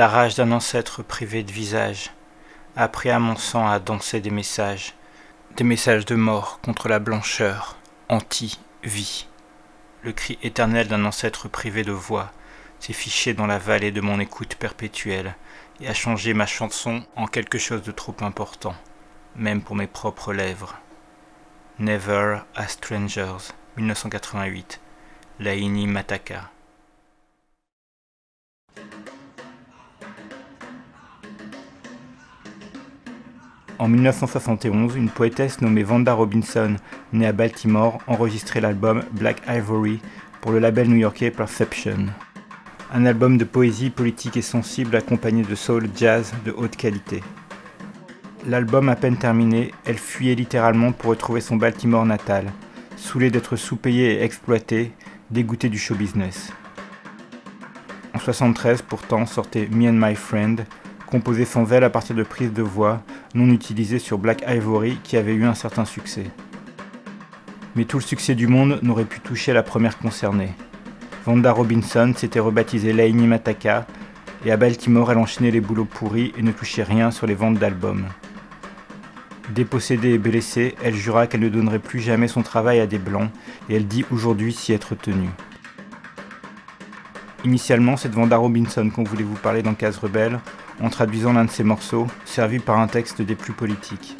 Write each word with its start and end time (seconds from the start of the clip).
La 0.00 0.08
rage 0.08 0.34
d'un 0.34 0.50
ancêtre 0.50 1.02
privé 1.02 1.42
de 1.42 1.52
visage 1.52 2.10
a 2.74 2.84
appris 2.84 3.10
à 3.10 3.18
mon 3.18 3.36
sang 3.36 3.68
à 3.68 3.78
danser 3.78 4.22
des 4.22 4.30
messages, 4.30 4.94
des 5.58 5.62
messages 5.62 6.06
de 6.06 6.14
mort 6.14 6.58
contre 6.62 6.88
la 6.88 6.98
blancheur, 6.98 7.76
anti-vie. 8.08 9.26
Le 10.02 10.12
cri 10.12 10.38
éternel 10.42 10.88
d'un 10.88 11.04
ancêtre 11.04 11.48
privé 11.48 11.82
de 11.82 11.92
voix 11.92 12.32
s'est 12.78 12.94
fiché 12.94 13.34
dans 13.34 13.46
la 13.46 13.58
vallée 13.58 13.92
de 13.92 14.00
mon 14.00 14.20
écoute 14.20 14.54
perpétuelle 14.54 15.34
et 15.82 15.86
a 15.86 15.92
changé 15.92 16.32
ma 16.32 16.46
chanson 16.46 17.04
en 17.14 17.26
quelque 17.26 17.58
chose 17.58 17.82
de 17.82 17.92
trop 17.92 18.16
important, 18.22 18.76
même 19.36 19.60
pour 19.60 19.76
mes 19.76 19.86
propres 19.86 20.32
lèvres. 20.32 20.78
Never 21.78 22.38
a 22.54 22.68
Strangers, 22.68 23.52
1988, 23.76 24.80
Laini 25.40 25.86
Mataka. 25.86 26.50
En 33.80 33.88
1971, 33.88 34.94
une 34.96 35.08
poétesse 35.08 35.62
nommée 35.62 35.84
Vanda 35.84 36.12
Robinson, 36.12 36.76
née 37.14 37.26
à 37.26 37.32
Baltimore, 37.32 37.98
enregistrait 38.06 38.60
l'album 38.60 39.02
Black 39.12 39.40
Ivory 39.48 40.02
pour 40.42 40.52
le 40.52 40.58
label 40.58 40.90
new-yorkais 40.90 41.30
Perception. 41.30 42.08
Un 42.92 43.06
album 43.06 43.38
de 43.38 43.44
poésie 43.44 43.88
politique 43.88 44.36
et 44.36 44.42
sensible 44.42 44.96
accompagné 44.96 45.44
de 45.44 45.54
soul 45.54 45.88
jazz 45.96 46.34
de 46.44 46.52
haute 46.54 46.76
qualité. 46.76 47.22
L'album 48.46 48.90
à 48.90 48.96
peine 48.96 49.16
terminé, 49.16 49.72
elle 49.86 49.96
fuyait 49.96 50.34
littéralement 50.34 50.92
pour 50.92 51.08
retrouver 51.08 51.40
son 51.40 51.56
Baltimore 51.56 52.04
natal, 52.04 52.52
saoulée 52.98 53.30
d'être 53.30 53.56
sous-payée 53.56 54.16
et 54.16 54.22
exploitée, 54.22 54.92
dégoûtée 55.30 55.70
du 55.70 55.78
show 55.78 55.94
business. 55.94 56.52
En 58.12 58.18
73, 58.18 58.82
pourtant, 58.82 59.24
sortait 59.24 59.70
Me 59.72 59.88
and 59.88 59.94
My 59.94 60.14
Friend, 60.14 60.66
composé 61.10 61.44
sans 61.44 61.72
à 61.72 61.90
partir 61.90 62.16
de 62.16 62.22
prises 62.22 62.52
de 62.52 62.62
voix 62.62 63.02
non 63.34 63.48
utilisées 63.50 63.98
sur 63.98 64.18
Black 64.18 64.44
Ivory 64.46 64.98
qui 65.02 65.16
avait 65.16 65.34
eu 65.34 65.44
un 65.44 65.54
certain 65.54 65.84
succès. 65.84 66.24
Mais 67.76 67.84
tout 67.84 67.98
le 67.98 68.02
succès 68.02 68.34
du 68.34 68.46
monde 68.46 68.78
n'aurait 68.82 69.04
pu 69.04 69.20
toucher 69.20 69.52
la 69.52 69.62
première 69.62 69.98
concernée. 69.98 70.52
Vanda 71.26 71.52
Robinson 71.52 72.12
s'était 72.16 72.40
rebaptisée 72.40 72.92
Laini 72.92 73.26
Mataka 73.26 73.86
et 74.44 74.52
à 74.52 74.56
Baltimore 74.56 75.12
elle 75.12 75.18
enchaînait 75.18 75.50
les 75.50 75.60
boulots 75.60 75.84
pourris 75.84 76.32
et 76.38 76.42
ne 76.42 76.52
touchait 76.52 76.82
rien 76.82 77.10
sur 77.10 77.26
les 77.26 77.34
ventes 77.34 77.58
d'albums. 77.58 78.06
Dépossédée 79.50 80.10
et 80.10 80.18
blessée, 80.18 80.76
elle 80.82 80.94
jura 80.94 81.26
qu'elle 81.26 81.40
ne 81.40 81.48
donnerait 81.48 81.80
plus 81.80 82.00
jamais 82.00 82.28
son 82.28 82.42
travail 82.42 82.78
à 82.80 82.86
des 82.86 82.98
blancs 82.98 83.30
et 83.68 83.76
elle 83.76 83.86
dit 83.86 84.04
aujourd'hui 84.10 84.52
s'y 84.52 84.72
être 84.72 84.94
tenue. 84.94 85.30
Initialement, 87.44 87.96
c'est 87.96 88.12
Vanda 88.12 88.36
Robinson 88.36 88.90
qu'on 88.90 89.02
voulait 89.02 89.24
vous 89.24 89.34
parler 89.34 89.62
dans 89.62 89.74
Case 89.74 89.96
Rebelle, 89.96 90.40
en 90.80 90.88
traduisant 90.88 91.32
l'un 91.32 91.44
de 91.44 91.50
ses 91.50 91.64
morceaux, 91.64 92.06
servi 92.24 92.58
par 92.58 92.78
un 92.78 92.86
texte 92.86 93.22
des 93.22 93.34
plus 93.34 93.52
politiques. 93.52 94.16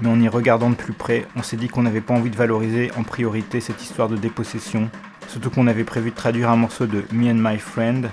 Mais 0.00 0.08
en 0.08 0.20
y 0.20 0.28
regardant 0.28 0.70
de 0.70 0.74
plus 0.74 0.92
près, 0.92 1.26
on 1.36 1.42
s'est 1.42 1.56
dit 1.56 1.68
qu'on 1.68 1.82
n'avait 1.82 2.00
pas 2.00 2.14
envie 2.14 2.30
de 2.30 2.36
valoriser 2.36 2.90
en 2.96 3.02
priorité 3.02 3.60
cette 3.60 3.82
histoire 3.82 4.08
de 4.08 4.16
dépossession, 4.16 4.90
surtout 5.28 5.50
qu'on 5.50 5.66
avait 5.66 5.84
prévu 5.84 6.10
de 6.10 6.16
traduire 6.16 6.50
un 6.50 6.56
morceau 6.56 6.86
de 6.86 7.04
Me 7.12 7.30
and 7.30 7.34
My 7.34 7.58
Friend, 7.58 8.10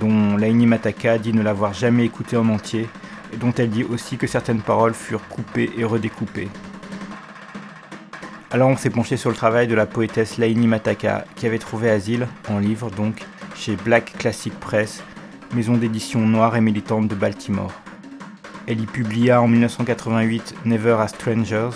dont 0.00 0.36
Laini 0.36 0.66
Mataka 0.66 1.18
dit 1.18 1.32
ne 1.32 1.42
l'avoir 1.42 1.74
jamais 1.74 2.04
écouté 2.04 2.36
en 2.36 2.48
entier, 2.48 2.88
et 3.32 3.36
dont 3.36 3.52
elle 3.52 3.70
dit 3.70 3.84
aussi 3.84 4.16
que 4.16 4.26
certaines 4.26 4.62
paroles 4.62 4.94
furent 4.94 5.26
coupées 5.28 5.70
et 5.76 5.84
redécoupées. 5.84 6.48
Alors 8.50 8.68
on 8.68 8.76
s'est 8.76 8.90
penché 8.90 9.16
sur 9.16 9.30
le 9.30 9.36
travail 9.36 9.66
de 9.66 9.74
la 9.74 9.86
poétesse 9.86 10.36
Laini 10.38 10.66
Mataka, 10.66 11.24
qui 11.36 11.46
avait 11.46 11.58
trouvé 11.58 11.88
asile, 11.88 12.26
en 12.48 12.58
livre 12.58 12.90
donc, 12.90 13.24
chez 13.54 13.76
Black 13.76 14.14
Classic 14.18 14.52
Press, 14.60 15.02
maison 15.54 15.76
d'édition 15.76 16.20
noire 16.20 16.56
et 16.56 16.60
militante 16.60 17.08
de 17.08 17.14
Baltimore. 17.14 17.72
Elle 18.66 18.80
y 18.80 18.86
publia 18.86 19.42
en 19.42 19.48
1988 19.48 20.54
Never 20.64 20.96
as 21.00 21.08
Strangers, 21.08 21.70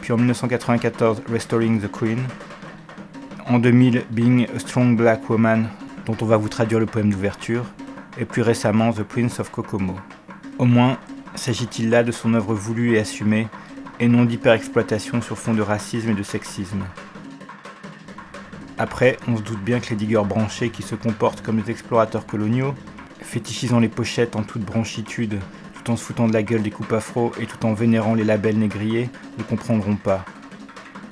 puis 0.00 0.12
en 0.12 0.16
1994 0.16 1.22
Restoring 1.30 1.80
the 1.80 1.90
Queen, 1.90 2.18
en 3.46 3.58
2000 3.58 4.04
Being 4.10 4.46
a 4.54 4.58
Strong 4.58 4.96
Black 4.96 5.28
Woman, 5.30 5.68
dont 6.06 6.16
on 6.20 6.26
va 6.26 6.36
vous 6.36 6.48
traduire 6.48 6.80
le 6.80 6.86
poème 6.86 7.10
d'ouverture, 7.10 7.64
et 8.18 8.24
plus 8.24 8.42
récemment 8.42 8.92
The 8.92 9.02
Prince 9.02 9.40
of 9.40 9.50
Kokomo. 9.50 9.94
Au 10.58 10.66
moins, 10.66 10.98
s'agit-il 11.34 11.90
là 11.90 12.02
de 12.02 12.12
son 12.12 12.34
œuvre 12.34 12.54
voulue 12.54 12.94
et 12.94 12.98
assumée, 12.98 13.48
et 14.00 14.08
non 14.08 14.24
d'hyperexploitation 14.24 15.22
sur 15.22 15.38
fond 15.38 15.54
de 15.54 15.62
racisme 15.62 16.10
et 16.10 16.14
de 16.14 16.22
sexisme. 16.22 16.84
Après, 18.76 19.16
on 19.28 19.36
se 19.36 19.42
doute 19.42 19.62
bien 19.62 19.78
que 19.78 19.90
les 19.90 19.96
diggers 19.96 20.24
branchés 20.24 20.70
qui 20.70 20.82
se 20.82 20.96
comportent 20.96 21.42
comme 21.42 21.60
des 21.60 21.70
explorateurs 21.70 22.26
coloniaux 22.26 22.74
fétichisant 23.20 23.80
les 23.80 23.88
pochettes 23.88 24.36
en 24.36 24.42
toute 24.42 24.62
branchitude, 24.62 25.40
tout 25.74 25.90
en 25.90 25.96
se 25.96 26.04
foutant 26.04 26.28
de 26.28 26.32
la 26.32 26.42
gueule 26.42 26.62
des 26.62 26.70
coupes 26.70 26.92
afro 26.92 27.32
et 27.40 27.46
tout 27.46 27.64
en 27.66 27.74
vénérant 27.74 28.14
les 28.14 28.24
labels 28.24 28.58
négriers, 28.58 29.10
ne 29.38 29.42
comprendront 29.42 29.96
pas. 29.96 30.24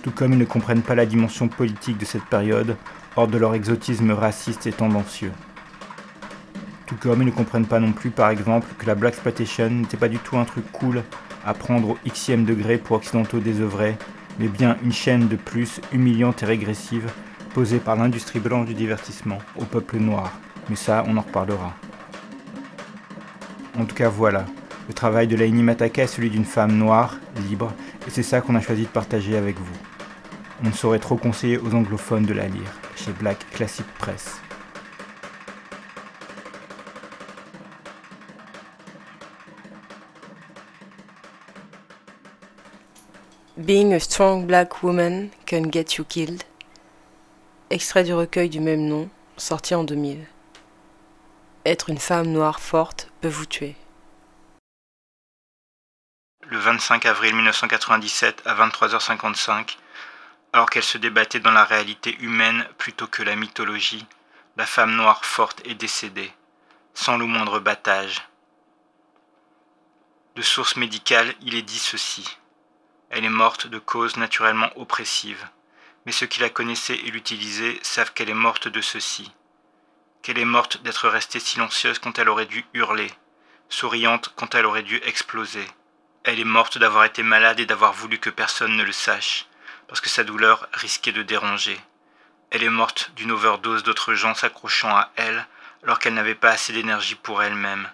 Tout 0.02 0.10
comme 0.10 0.32
ils 0.32 0.38
ne 0.38 0.44
comprennent 0.44 0.82
pas 0.82 0.94
la 0.94 1.06
dimension 1.06 1.48
politique 1.48 1.98
de 1.98 2.04
cette 2.04 2.24
période, 2.24 2.76
hors 3.16 3.28
de 3.28 3.38
leur 3.38 3.54
exotisme 3.54 4.10
raciste 4.10 4.66
et 4.66 4.72
tendancieux. 4.72 5.32
Tout 6.86 6.96
comme 6.96 7.22
ils 7.22 7.26
ne 7.26 7.30
comprennent 7.30 7.66
pas 7.66 7.80
non 7.80 7.92
plus, 7.92 8.10
par 8.10 8.30
exemple, 8.30 8.66
que 8.78 8.86
la 8.86 8.94
Black 8.94 9.14
Exploitation 9.14 9.70
n'était 9.70 9.96
pas 9.96 10.08
du 10.08 10.18
tout 10.18 10.36
un 10.36 10.44
truc 10.44 10.70
cool 10.72 11.02
à 11.44 11.54
prendre 11.54 11.90
au 11.90 11.98
xème 12.06 12.44
degré 12.44 12.78
pour 12.78 12.96
occidentaux 12.96 13.38
désœuvrés, 13.38 13.96
mais 14.38 14.48
bien 14.48 14.76
une 14.82 14.92
chaîne 14.92 15.28
de 15.28 15.36
plus 15.36 15.80
humiliante 15.92 16.42
et 16.42 16.46
régressive 16.46 17.10
posée 17.54 17.78
par 17.78 17.96
l'industrie 17.96 18.40
blanche 18.40 18.66
du 18.66 18.74
divertissement 18.74 19.38
au 19.56 19.64
peuple 19.64 19.98
noir. 19.98 20.32
Mais 20.68 20.76
ça, 20.76 21.04
on 21.06 21.16
en 21.16 21.22
reparlera. 21.22 21.74
En 23.78 23.84
tout 23.86 23.94
cas, 23.94 24.08
voilà. 24.08 24.44
Le 24.88 24.94
travail 24.94 25.26
de 25.26 25.36
Laini 25.36 25.62
Mataka 25.62 26.02
est 26.02 26.06
celui 26.06 26.28
d'une 26.28 26.44
femme 26.44 26.76
noire, 26.76 27.16
libre, 27.48 27.72
et 28.06 28.10
c'est 28.10 28.22
ça 28.22 28.40
qu'on 28.40 28.54
a 28.54 28.60
choisi 28.60 28.82
de 28.82 28.88
partager 28.88 29.36
avec 29.36 29.56
vous. 29.58 29.76
On 30.62 30.68
ne 30.68 30.72
saurait 30.72 30.98
trop 30.98 31.16
conseiller 31.16 31.58
aux 31.58 31.74
anglophones 31.74 32.26
de 32.26 32.34
la 32.34 32.48
lire, 32.48 32.72
chez 32.96 33.12
Black 33.12 33.38
Classic 33.52 33.86
Press. 33.98 34.40
Being 43.56 43.92
a 43.92 44.00
strong 44.00 44.46
black 44.46 44.82
woman 44.82 45.28
can 45.46 45.70
get 45.70 45.96
you 45.96 46.04
killed. 46.04 46.42
Extrait 47.70 48.02
du 48.02 48.12
recueil 48.12 48.48
du 48.48 48.60
même 48.60 48.86
nom, 48.86 49.08
sorti 49.36 49.74
en 49.74 49.84
2000. 49.84 50.18
Être 51.64 51.88
une 51.88 51.98
femme 51.98 52.26
noire 52.32 52.60
forte 52.60 53.11
Le 56.44 56.58
25 56.58 57.06
avril 57.06 57.36
1997 57.36 58.42
à 58.46 58.54
23h55, 58.56 59.76
alors 60.52 60.68
qu'elle 60.68 60.82
se 60.82 60.98
débattait 60.98 61.38
dans 61.38 61.52
la 61.52 61.64
réalité 61.64 62.16
humaine 62.18 62.66
plutôt 62.78 63.06
que 63.06 63.22
la 63.22 63.36
mythologie, 63.36 64.04
la 64.56 64.66
femme 64.66 64.96
noire 64.96 65.24
forte 65.24 65.64
est 65.64 65.76
décédée, 65.76 66.32
sans 66.94 67.16
le 67.16 67.26
moindre 67.26 67.60
battage. 67.60 68.26
De 70.34 70.42
source 70.42 70.74
médicale, 70.74 71.32
il 71.42 71.54
est 71.54 71.62
dit 71.62 71.78
ceci. 71.78 72.38
Elle 73.10 73.24
est 73.24 73.28
morte 73.28 73.68
de 73.68 73.78
cause 73.78 74.16
naturellement 74.16 74.70
oppressive, 74.74 75.46
mais 76.06 76.12
ceux 76.12 76.26
qui 76.26 76.40
la 76.40 76.50
connaissaient 76.50 76.98
et 76.98 77.12
l'utilisaient 77.12 77.78
savent 77.82 78.12
qu'elle 78.14 78.30
est 78.30 78.34
morte 78.34 78.66
de 78.66 78.80
ceci 78.80 79.32
qu'elle 80.22 80.38
est 80.38 80.44
morte 80.44 80.82
d'être 80.82 81.08
restée 81.08 81.40
silencieuse 81.40 81.98
quand 81.98 82.18
elle 82.18 82.28
aurait 82.28 82.46
dû 82.46 82.64
hurler, 82.74 83.10
souriante 83.68 84.32
quand 84.36 84.54
elle 84.54 84.66
aurait 84.66 84.82
dû 84.82 84.96
exploser. 85.04 85.66
Elle 86.24 86.38
est 86.38 86.44
morte 86.44 86.78
d'avoir 86.78 87.04
été 87.04 87.22
malade 87.22 87.58
et 87.58 87.66
d'avoir 87.66 87.92
voulu 87.92 88.18
que 88.18 88.30
personne 88.30 88.76
ne 88.76 88.84
le 88.84 88.92
sache, 88.92 89.46
parce 89.88 90.00
que 90.00 90.08
sa 90.08 90.22
douleur 90.22 90.68
risquait 90.72 91.12
de 91.12 91.22
déranger. 91.22 91.78
Elle 92.50 92.62
est 92.62 92.70
morte 92.70 93.10
d'une 93.16 93.32
overdose 93.32 93.82
d'autres 93.82 94.14
gens 94.14 94.34
s'accrochant 94.34 94.94
à 94.96 95.10
elle 95.16 95.46
alors 95.82 95.98
qu'elle 95.98 96.14
n'avait 96.14 96.36
pas 96.36 96.50
assez 96.50 96.72
d'énergie 96.72 97.16
pour 97.16 97.42
elle-même. 97.42 97.90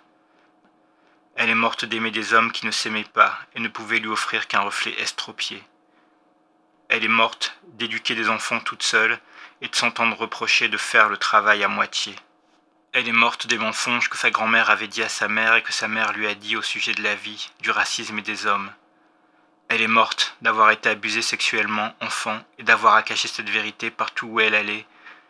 Elle 1.36 1.50
est 1.50 1.54
morte 1.54 1.84
d'aimer 1.84 2.10
des 2.10 2.34
hommes 2.34 2.52
qui 2.52 2.66
ne 2.66 2.70
s'aimaient 2.70 3.04
pas 3.04 3.38
et 3.54 3.60
ne 3.60 3.68
pouvaient 3.68 4.00
lui 4.00 4.08
offrir 4.08 4.48
qu'un 4.48 4.60
reflet 4.60 4.92
estropié. 5.00 5.62
Elle 6.88 7.04
est 7.04 7.08
morte 7.08 7.56
d'éduquer 7.74 8.14
des 8.14 8.28
enfants 8.28 8.60
toute 8.60 8.82
seule 8.82 9.18
et 9.60 9.68
de 9.68 9.74
s'entendre 9.74 10.16
reprocher 10.16 10.68
de 10.68 10.76
faire 10.76 11.08
le 11.08 11.16
travail 11.16 11.64
à 11.64 11.68
moitié. 11.68 12.14
Elle 12.92 13.08
est 13.08 13.12
morte 13.12 13.46
des 13.46 13.58
mensonges 13.58 14.08
que 14.08 14.16
sa 14.16 14.30
grand-mère 14.30 14.70
avait 14.70 14.88
dit 14.88 15.02
à 15.02 15.08
sa 15.08 15.28
mère 15.28 15.54
et 15.54 15.62
que 15.62 15.72
sa 15.72 15.88
mère 15.88 16.12
lui 16.12 16.26
a 16.26 16.34
dit 16.34 16.56
au 16.56 16.62
sujet 16.62 16.94
de 16.94 17.02
la 17.02 17.14
vie, 17.14 17.50
du 17.60 17.70
racisme 17.70 18.18
et 18.18 18.22
des 18.22 18.46
hommes. 18.46 18.72
Elle 19.68 19.82
est 19.82 19.86
morte 19.86 20.36
d'avoir 20.40 20.70
été 20.70 20.88
abusée 20.88 21.20
sexuellement 21.20 21.94
enfant 22.00 22.40
et 22.58 22.62
d'avoir 22.62 22.94
à 22.94 23.02
cacher 23.02 23.28
cette 23.28 23.50
vérité 23.50 23.90
partout 23.90 24.26
où 24.26 24.40
elle 24.40 24.54
allait, 24.54 24.86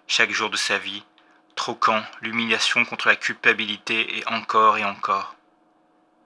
chaque 0.07 0.31
jour 0.31 0.51
de 0.51 0.57
sa 0.57 0.79
vie, 0.79 1.03
troquant 1.57 2.03
l'humiliation 2.23 2.85
contre 2.85 3.09
la 3.09 3.17
culpabilité 3.17 4.19
et 4.19 4.27
encore 4.29 4.79
et 4.79 4.85
encore. 4.85 5.35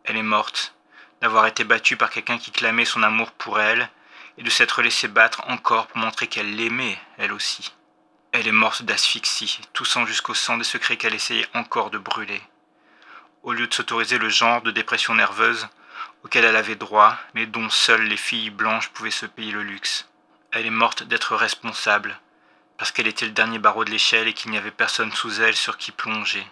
Elle 0.05 0.19
est 0.19 0.23
morte 0.23 0.75
d'avoir 1.23 1.47
été 1.47 1.65
battue 1.65 1.97
par 1.97 2.11
quelqu'un 2.11 2.37
qui 2.37 2.51
clamait 2.51 2.85
son 2.85 3.03
amour 3.03 3.33
pour 3.33 3.59
elle 3.59 3.89
et 4.37 4.43
de 4.43 4.51
s'être 4.51 4.83
laissée 4.83 5.09
battre 5.09 5.43
encore 5.49 5.87
pour 5.87 5.99
montrer 5.99 6.27
qu'elle 6.27 6.55
l'aimait, 6.57 6.99
elle 7.17 7.33
aussi. 7.33 7.73
Elle 8.33 8.49
est 8.49 8.53
morte 8.53 8.83
d'asphyxie, 8.83 9.61
toussant 9.75 10.07
jusqu'au 10.07 10.33
sang 10.33 10.57
des 10.57 10.65
secrets 10.65 10.97
qu'elle 10.97 11.15
essayait 11.15 11.47
encore 11.53 11.91
de 11.91 11.99
brûler. 11.99 12.41
Au 13.43 13.53
lieu 13.53 13.67
de 13.67 13.75
s'autoriser 13.75 14.17
le 14.17 14.31
genre 14.31 14.63
de 14.63 14.71
dépression 14.71 15.15
nerveuse 15.15 15.69
auquel 16.25 16.47
elle 16.47 16.57
avait 16.57 16.77
droit, 16.77 17.19
mais 17.35 17.45
dont 17.45 17.69
seules 17.69 18.05
les 18.05 18.17
filles 18.17 18.49
blanches 18.49 18.89
pouvaient 18.89 19.11
se 19.11 19.27
payer 19.27 19.53
le 19.53 19.63
luxe. 19.63 20.09
Elle 20.51 20.65
est 20.65 20.71
morte 20.71 21.03
d'être 21.03 21.37
responsable, 21.37 22.19
parce 22.79 22.91
qu'elle 22.91 23.07
était 23.07 23.27
le 23.27 23.33
dernier 23.33 23.59
barreau 23.59 23.85
de 23.85 23.91
l'échelle 23.91 24.29
et 24.29 24.33
qu'il 24.33 24.51
n'y 24.51 24.57
avait 24.57 24.71
personne 24.71 25.13
sous 25.13 25.43
elle 25.43 25.57
sur 25.57 25.77
qui 25.77 25.93
plonger. 25.93 26.47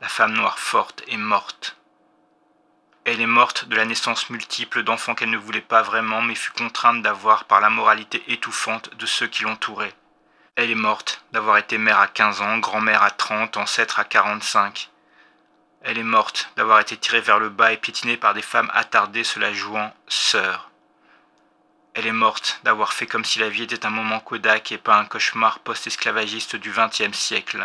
La 0.00 0.08
femme 0.08 0.34
noire 0.34 0.60
forte 0.60 1.02
est 1.08 1.16
morte. 1.16 1.76
Elle 3.04 3.20
est 3.20 3.26
morte 3.26 3.64
de 3.64 3.74
la 3.74 3.86
naissance 3.86 4.30
multiple 4.30 4.84
d'enfants 4.84 5.16
qu'elle 5.16 5.30
ne 5.30 5.36
voulait 5.36 5.62
pas 5.62 5.82
vraiment, 5.82 6.22
mais 6.22 6.36
fut 6.36 6.52
contrainte 6.52 7.02
d'avoir 7.02 7.46
par 7.46 7.60
la 7.60 7.70
moralité 7.70 8.22
étouffante 8.28 8.94
de 8.94 9.06
ceux 9.06 9.26
qui 9.26 9.42
l'entouraient. 9.42 9.94
Elle 10.58 10.72
est 10.72 10.74
morte 10.74 11.22
d'avoir 11.30 11.56
été 11.56 11.78
mère 11.78 12.00
à 12.00 12.08
15 12.08 12.40
ans, 12.40 12.58
grand-mère 12.58 13.04
à 13.04 13.12
30, 13.12 13.56
ancêtre 13.58 14.00
à 14.00 14.04
45. 14.04 14.90
Elle 15.82 15.98
est 15.98 16.02
morte 16.02 16.50
d'avoir 16.56 16.80
été 16.80 16.96
tirée 16.96 17.20
vers 17.20 17.38
le 17.38 17.48
bas 17.48 17.72
et 17.72 17.76
piétinée 17.76 18.16
par 18.16 18.34
des 18.34 18.42
femmes 18.42 18.68
attardées 18.74 19.22
se 19.22 19.38
la 19.38 19.52
jouant 19.52 19.94
sœur. 20.08 20.72
Elle 21.94 22.08
est 22.08 22.12
morte 22.12 22.58
d'avoir 22.64 22.92
fait 22.92 23.06
comme 23.06 23.24
si 23.24 23.38
la 23.38 23.48
vie 23.48 23.62
était 23.62 23.86
un 23.86 23.90
moment 23.90 24.18
Kodak 24.18 24.72
et 24.72 24.78
pas 24.78 24.98
un 24.98 25.04
cauchemar 25.04 25.60
post-esclavagiste 25.60 26.56
du 26.56 26.72
XXe 26.72 27.16
siècle. 27.16 27.64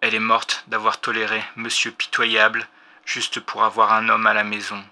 Elle 0.00 0.14
est 0.14 0.20
morte 0.20 0.64
d'avoir 0.68 1.02
toléré 1.02 1.44
Monsieur 1.56 1.90
Pitoyable 1.90 2.66
juste 3.04 3.40
pour 3.40 3.62
avoir 3.62 3.92
un 3.92 4.08
homme 4.08 4.26
à 4.26 4.32
la 4.32 4.42
maison. 4.42 4.82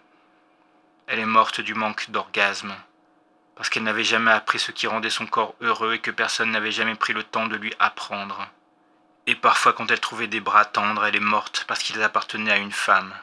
Elle 1.07 1.21
est 1.21 1.25
morte 1.25 1.63
du 1.63 1.73
manque 1.73 2.11
d'orgasme 2.11 2.77
parce 3.57 3.71
qu'elle 3.71 3.83
n'avait 3.83 4.05
jamais 4.05 4.31
appris 4.31 4.59
ce 4.59 4.71
qui 4.71 4.87
rendait 4.87 5.11
son 5.11 5.27
corps 5.27 5.55
heureux 5.61 5.95
et 5.95 5.99
que 5.99 6.11
personne 6.11 6.51
n'avait 6.51 6.71
jamais 6.71 6.95
pris 6.95 7.15
le 7.15 7.25
temps 7.25 7.49
de 7.49 7.57
lui 7.57 7.73
apprendre. 7.79 8.47
Et 9.27 9.35
parfois 9.35 9.73
quand 9.73 9.91
elle 9.91 9.99
trouvait 9.99 10.29
des 10.29 10.41
bras 10.41 10.67
tendres, 10.67 11.05
elle 11.05 11.17
est 11.17 11.21
morte 11.21 11.65
parce 11.67 11.83
qu'ils 11.83 12.03
appartenaient 12.03 12.53
à 12.53 12.59
une 12.59 12.71
femme. 12.71 13.15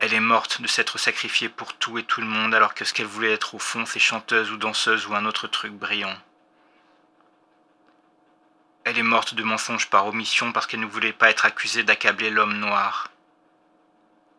Elle 0.00 0.14
est 0.14 0.20
morte 0.20 0.60
de 0.60 0.66
s'être 0.66 0.98
sacrifiée 0.98 1.48
pour 1.48 1.74
tout 1.74 1.96
et 1.98 2.02
tout 2.02 2.20
le 2.20 2.26
monde 2.26 2.54
alors 2.54 2.74
que 2.74 2.84
ce 2.84 2.92
qu'elle 2.92 3.06
voulait 3.06 3.32
être 3.32 3.54
au 3.54 3.58
fond, 3.58 3.86
c'est 3.86 4.00
chanteuse 4.00 4.50
ou 4.50 4.56
danseuse 4.56 5.06
ou 5.06 5.14
un 5.14 5.24
autre 5.24 5.46
truc 5.46 5.72
brillant. 5.72 6.16
Elle 8.84 8.98
est 8.98 9.04
morte 9.04 9.34
de 9.34 9.42
mensonges 9.42 9.88
par 9.90 10.06
omission 10.06 10.52
parce 10.52 10.66
qu'elle 10.66 10.80
ne 10.80 10.86
voulait 10.86 11.12
pas 11.12 11.30
être 11.30 11.44
accusée 11.44 11.84
d'accabler 11.84 12.30
l'homme 12.30 12.58
noir. 12.58 13.10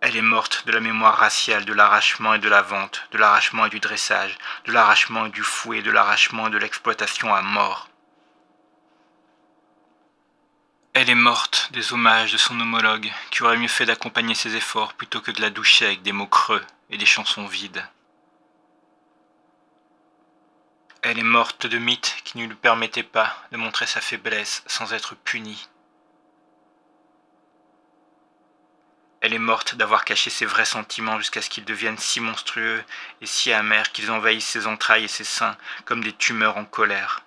Elle 0.01 0.17
est 0.17 0.23
morte 0.23 0.65
de 0.65 0.71
la 0.71 0.79
mémoire 0.79 1.15
raciale, 1.15 1.63
de 1.63 1.73
l'arrachement 1.73 2.33
et 2.33 2.39
de 2.39 2.49
la 2.49 2.63
vente, 2.63 3.07
de 3.11 3.19
l'arrachement 3.19 3.67
et 3.67 3.69
du 3.69 3.79
dressage, 3.79 4.35
de 4.65 4.71
l'arrachement 4.71 5.27
et 5.27 5.29
du 5.29 5.43
fouet, 5.43 5.83
de 5.83 5.91
l'arrachement 5.91 6.47
et 6.47 6.49
de 6.49 6.57
l'exploitation 6.57 7.33
à 7.35 7.43
mort. 7.43 7.87
Elle 10.93 11.11
est 11.11 11.15
morte 11.15 11.69
des 11.71 11.93
hommages 11.93 12.31
de 12.31 12.37
son 12.37 12.59
homologue, 12.59 13.11
qui 13.29 13.43
aurait 13.43 13.57
mieux 13.57 13.67
fait 13.67 13.85
d'accompagner 13.85 14.33
ses 14.33 14.55
efforts 14.55 14.95
plutôt 14.95 15.21
que 15.21 15.31
de 15.31 15.39
la 15.39 15.51
doucher 15.51 15.85
avec 15.85 16.01
des 16.01 16.11
mots 16.11 16.27
creux 16.27 16.65
et 16.89 16.97
des 16.97 17.05
chansons 17.05 17.45
vides. 17.45 17.87
Elle 21.03 21.19
est 21.19 21.23
morte 21.23 21.67
de 21.67 21.77
mythes 21.77 22.17
qui 22.23 22.39
ne 22.39 22.45
lui 22.47 22.55
permettaient 22.55 23.03
pas 23.03 23.37
de 23.51 23.57
montrer 23.57 23.85
sa 23.85 24.01
faiblesse 24.01 24.63
sans 24.65 24.93
être 24.93 25.15
punie. 25.15 25.69
Elle 29.21 29.35
est 29.35 29.39
morte 29.39 29.75
d'avoir 29.75 30.03
caché 30.03 30.31
ses 30.31 30.47
vrais 30.47 30.65
sentiments 30.65 31.19
jusqu'à 31.19 31.43
ce 31.43 31.49
qu'ils 31.49 31.63
deviennent 31.63 31.99
si 31.99 32.19
monstrueux 32.19 32.83
et 33.21 33.27
si 33.27 33.53
amers 33.53 33.91
qu'ils 33.91 34.09
envahissent 34.09 34.49
ses 34.49 34.65
entrailles 34.65 35.03
et 35.03 35.07
ses 35.07 35.23
seins 35.23 35.55
comme 35.85 36.03
des 36.03 36.13
tumeurs 36.13 36.57
en 36.57 36.65
colère. 36.65 37.23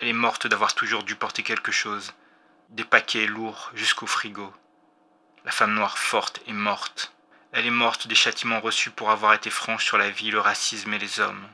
Elle 0.00 0.08
est 0.08 0.14
morte 0.14 0.46
d'avoir 0.46 0.74
toujours 0.74 1.02
dû 1.02 1.14
porter 1.14 1.42
quelque 1.42 1.72
chose, 1.72 2.14
des 2.70 2.84
paquets 2.84 3.26
lourds 3.26 3.70
jusqu'au 3.74 4.06
frigo. 4.06 4.50
La 5.44 5.52
femme 5.52 5.74
noire 5.74 5.98
forte 5.98 6.40
est 6.46 6.54
morte. 6.54 7.12
Elle 7.52 7.66
est 7.66 7.70
morte 7.70 8.08
des 8.08 8.14
châtiments 8.14 8.60
reçus 8.60 8.90
pour 8.90 9.10
avoir 9.10 9.34
été 9.34 9.50
franche 9.50 9.84
sur 9.84 9.98
la 9.98 10.08
vie, 10.08 10.30
le 10.30 10.40
racisme 10.40 10.92
et 10.94 10.98
les 10.98 11.20
hommes. 11.20 11.46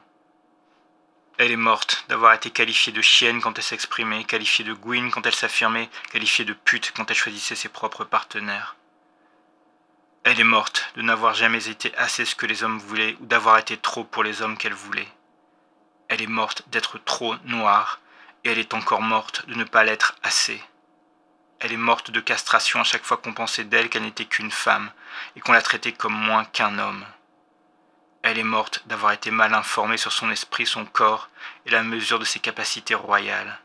Elle 1.43 1.53
est 1.53 1.57
morte 1.57 2.05
d'avoir 2.11 2.35
été 2.35 2.51
qualifiée 2.51 2.93
de 2.93 3.01
chienne 3.01 3.41
quand 3.41 3.57
elle 3.57 3.65
s'exprimait, 3.65 4.25
qualifiée 4.25 4.63
de 4.63 4.75
gouine 4.75 5.11
quand 5.11 5.25
elle 5.25 5.35
s'affirmait, 5.35 5.89
qualifiée 6.13 6.45
de 6.45 6.53
pute 6.53 6.93
quand 6.95 7.11
elle 7.11 7.17
choisissait 7.17 7.55
ses 7.55 7.71
propres 7.71 8.05
partenaires. 8.05 8.77
Elle 10.23 10.39
est 10.39 10.45
morte 10.45 10.93
de 10.97 11.01
n'avoir 11.01 11.33
jamais 11.33 11.69
été 11.69 11.97
assez 11.97 12.27
ce 12.27 12.35
que 12.35 12.45
les 12.45 12.63
hommes 12.63 12.79
voulaient 12.79 13.17
ou 13.21 13.25
d'avoir 13.25 13.57
été 13.57 13.79
trop 13.79 14.05
pour 14.05 14.23
les 14.23 14.43
hommes 14.43 14.59
qu'elle 14.59 14.75
voulait. 14.75 15.09
Elle 16.09 16.21
est 16.21 16.27
morte 16.27 16.65
d'être 16.67 16.99
trop 16.99 17.35
noire 17.47 18.01
et 18.45 18.51
elle 18.51 18.59
est 18.59 18.75
encore 18.75 19.01
morte 19.01 19.47
de 19.49 19.55
ne 19.55 19.65
pas 19.65 19.83
l'être 19.83 20.17
assez. 20.23 20.63
Elle 21.59 21.73
est 21.73 21.79
morte 21.79 22.11
de 22.11 22.21
castration 22.21 22.81
à 22.81 22.85
chaque 22.85 23.05
fois 23.05 23.17
qu'on 23.17 23.33
pensait 23.33 23.65
d'elle 23.65 23.89
qu'elle 23.89 24.03
n'était 24.03 24.27
qu'une 24.27 24.51
femme 24.51 24.93
et 25.37 25.41
qu'on 25.41 25.53
la 25.53 25.63
traitait 25.63 25.93
comme 25.93 26.13
moins 26.13 26.45
qu'un 26.45 26.79
homme. 26.79 27.07
Elle 28.23 28.39
est 28.39 28.45
morte 28.45 28.83
d'avoir 28.87 29.13
été 29.13 29.31
mal 29.31 29.55
informée 29.55 29.97
sur 29.97 30.13
son 30.13 30.31
esprit, 30.31 30.67
son 30.67 30.85
corps 30.85 31.31
et 31.67 31.71
la 31.71 31.83
mesure 31.83 32.19
de 32.19 32.25
ses 32.25 32.39
capacités 32.39 32.95
royales. 32.95 33.59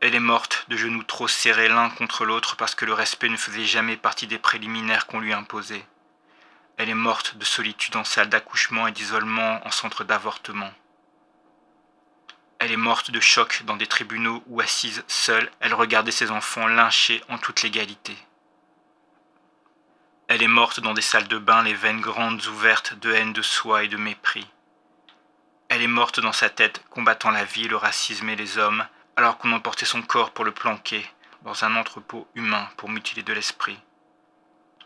Elle 0.00 0.14
est 0.14 0.20
morte 0.20 0.66
de 0.68 0.76
genoux 0.76 1.02
trop 1.02 1.28
serrés 1.28 1.68
l'un 1.68 1.90
contre 1.90 2.24
l'autre 2.24 2.56
parce 2.56 2.74
que 2.74 2.84
le 2.84 2.92
respect 2.92 3.28
ne 3.28 3.36
faisait 3.36 3.64
jamais 3.64 3.96
partie 3.96 4.26
des 4.26 4.38
préliminaires 4.38 5.06
qu'on 5.06 5.20
lui 5.20 5.32
imposait. 5.32 5.84
Elle 6.76 6.90
est 6.90 6.94
morte 6.94 7.36
de 7.36 7.44
solitude 7.44 7.96
en 7.96 8.04
salle 8.04 8.28
d'accouchement 8.28 8.86
et 8.86 8.92
d'isolement 8.92 9.66
en 9.66 9.70
centre 9.70 10.04
d'avortement. 10.04 10.72
Elle 12.58 12.72
est 12.72 12.76
morte 12.76 13.10
de 13.10 13.20
choc 13.20 13.62
dans 13.64 13.76
des 13.76 13.86
tribunaux 13.86 14.42
où, 14.46 14.60
assise 14.60 15.04
seule, 15.08 15.50
elle 15.60 15.74
regardait 15.74 16.10
ses 16.10 16.30
enfants 16.30 16.66
lynchés 16.66 17.22
en 17.28 17.38
toute 17.38 17.62
légalité. 17.62 18.16
Elle 20.28 20.42
est 20.42 20.48
morte 20.48 20.80
dans 20.80 20.94
des 20.94 21.02
salles 21.02 21.28
de 21.28 21.38
bain, 21.38 21.62
les 21.62 21.74
veines 21.74 22.00
grandes 22.00 22.44
ouvertes 22.46 22.94
de 22.94 23.12
haine 23.12 23.32
de 23.32 23.42
soi 23.42 23.84
et 23.84 23.88
de 23.88 23.96
mépris. 23.96 24.46
Elle 25.68 25.82
est 25.82 25.86
morte 25.86 26.18
dans 26.18 26.32
sa 26.32 26.50
tête, 26.50 26.82
combattant 26.90 27.30
la 27.30 27.44
vie, 27.44 27.68
le 27.68 27.76
racisme 27.76 28.28
et 28.28 28.36
les 28.36 28.58
hommes, 28.58 28.86
alors 29.14 29.38
qu'on 29.38 29.52
emportait 29.52 29.86
son 29.86 30.02
corps 30.02 30.32
pour 30.32 30.44
le 30.44 30.52
planquer 30.52 31.08
dans 31.42 31.64
un 31.64 31.76
entrepôt 31.76 32.26
humain 32.34 32.68
pour 32.76 32.88
mutiler 32.88 33.22
de 33.22 33.32
l'esprit. 33.32 33.78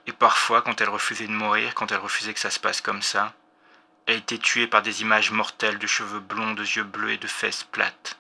Et 0.07 0.13
parfois, 0.13 0.61
quand 0.61 0.81
elle 0.81 0.91
refusait 0.91 1.27
de 1.27 1.33
mourir, 1.33 1.75
quand 1.75 1.91
elle 1.91 1.99
refusait 2.01 2.35
que 2.35 2.41
ça 2.41 2.51
se 2.51 2.61
passe 2.61 2.83
comme 2.83 3.03
ça, 3.03 3.33
elle 4.07 4.19
était 4.19 4.39
tuée 4.39 4.67
par 4.67 4.83
des 4.83 5.01
images 5.01 5.31
mortelles 5.31 5.79
de 5.79 5.87
cheveux 5.87 6.21
blonds, 6.21 6.53
de 6.53 6.65
yeux 6.65 6.85
bleus 6.85 7.13
et 7.13 7.19
de 7.19 7.27
fesses 7.27 7.65
plates. 7.65 8.19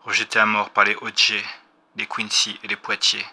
Rejetée 0.00 0.40
à 0.40 0.46
mort 0.46 0.70
par 0.70 0.84
les 0.84 0.96
Hodge, 0.96 1.34
les 1.96 2.06
Quincy 2.06 2.58
et 2.62 2.68
les 2.68 2.76
Poitiers. 2.76 3.24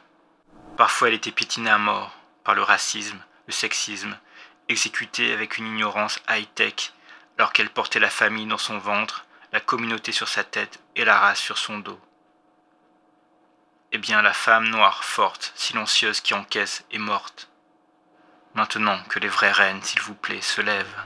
Parfois 0.79 1.09
elle 1.09 1.15
était 1.15 1.33
piétinée 1.33 1.69
à 1.69 1.77
mort 1.77 2.15
par 2.45 2.55
le 2.55 2.63
racisme, 2.63 3.21
le 3.47 3.51
sexisme, 3.51 4.17
exécutée 4.69 5.33
avec 5.33 5.57
une 5.57 5.67
ignorance 5.67 6.21
high-tech, 6.29 6.93
alors 7.37 7.51
qu'elle 7.51 7.69
portait 7.69 7.99
la 7.99 8.09
famille 8.09 8.45
dans 8.45 8.57
son 8.57 8.77
ventre, 8.77 9.25
la 9.51 9.59
communauté 9.59 10.13
sur 10.13 10.29
sa 10.29 10.45
tête 10.45 10.79
et 10.95 11.03
la 11.03 11.19
race 11.19 11.41
sur 11.41 11.57
son 11.57 11.79
dos. 11.79 11.99
Eh 13.91 13.97
bien, 13.97 14.21
la 14.21 14.31
femme 14.31 14.69
noire, 14.69 15.03
forte, 15.03 15.51
silencieuse 15.53 16.21
qui 16.21 16.33
encaisse 16.33 16.85
est 16.93 16.97
morte. 16.97 17.49
Maintenant 18.53 19.03
que 19.09 19.19
les 19.19 19.27
vraies 19.27 19.51
reines, 19.51 19.83
s'il 19.83 19.99
vous 19.99 20.15
plaît, 20.15 20.39
se 20.39 20.61
lèvent. 20.61 21.03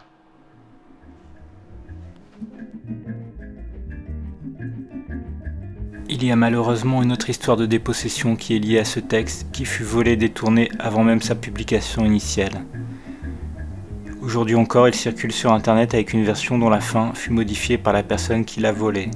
Il 6.23 6.27
y 6.27 6.31
a 6.31 6.37
malheureusement 6.37 7.03
une 7.03 7.11
autre 7.11 7.29
histoire 7.29 7.57
de 7.57 7.65
dépossession 7.65 8.37
qui 8.37 8.55
est 8.55 8.59
liée 8.59 8.79
à 8.79 8.85
ce 8.85 9.01
texte, 9.01 9.47
qui 9.51 9.65
fut 9.65 9.83
volé 9.83 10.15
détourné 10.15 10.69
avant 10.79 11.03
même 11.03 11.21
sa 11.21 11.35
publication 11.35 12.05
initiale. 12.05 12.63
Aujourd'hui 14.21 14.55
encore, 14.55 14.87
il 14.87 14.95
circule 14.95 15.33
sur 15.33 15.51
Internet 15.51 15.93
avec 15.93 16.13
une 16.13 16.23
version 16.23 16.57
dont 16.57 16.69
la 16.69 16.79
fin 16.79 17.11
fut 17.13 17.31
modifiée 17.31 17.77
par 17.77 17.91
la 17.91 18.03
personne 18.03 18.45
qui 18.45 18.61
l'a 18.61 18.71
volé. 18.71 19.11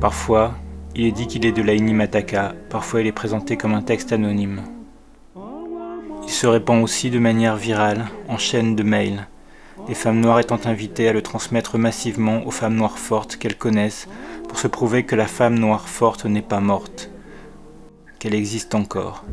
Parfois, 0.00 0.54
il 0.94 1.04
est 1.04 1.12
dit 1.12 1.26
qu'il 1.26 1.44
est 1.44 1.52
de 1.52 1.60
la 1.60 1.74
Inimataka, 1.74 2.54
parfois 2.70 3.02
il 3.02 3.06
est 3.06 3.12
présenté 3.12 3.58
comme 3.58 3.74
un 3.74 3.82
texte 3.82 4.10
anonyme. 4.10 4.62
Il 6.22 6.32
se 6.32 6.46
répand 6.46 6.82
aussi 6.82 7.10
de 7.10 7.18
manière 7.18 7.56
virale, 7.56 8.06
en 8.26 8.38
chaîne 8.38 8.74
de 8.74 8.82
mails, 8.82 9.28
les 9.86 9.94
femmes 9.94 10.20
noires 10.20 10.40
étant 10.40 10.60
invitées 10.64 11.08
à 11.08 11.12
le 11.12 11.20
transmettre 11.20 11.76
massivement 11.76 12.46
aux 12.46 12.50
femmes 12.50 12.76
noires 12.76 12.98
fortes 12.98 13.36
qu'elles 13.36 13.58
connaissent 13.58 14.08
pour 14.50 14.58
se 14.58 14.66
prouver 14.66 15.04
que 15.04 15.14
la 15.14 15.28
femme 15.28 15.56
noire 15.56 15.88
forte 15.88 16.24
n'est 16.24 16.42
pas 16.42 16.58
morte, 16.58 17.08
qu'elle 18.18 18.34
existe 18.34 18.74
encore. 18.74 19.24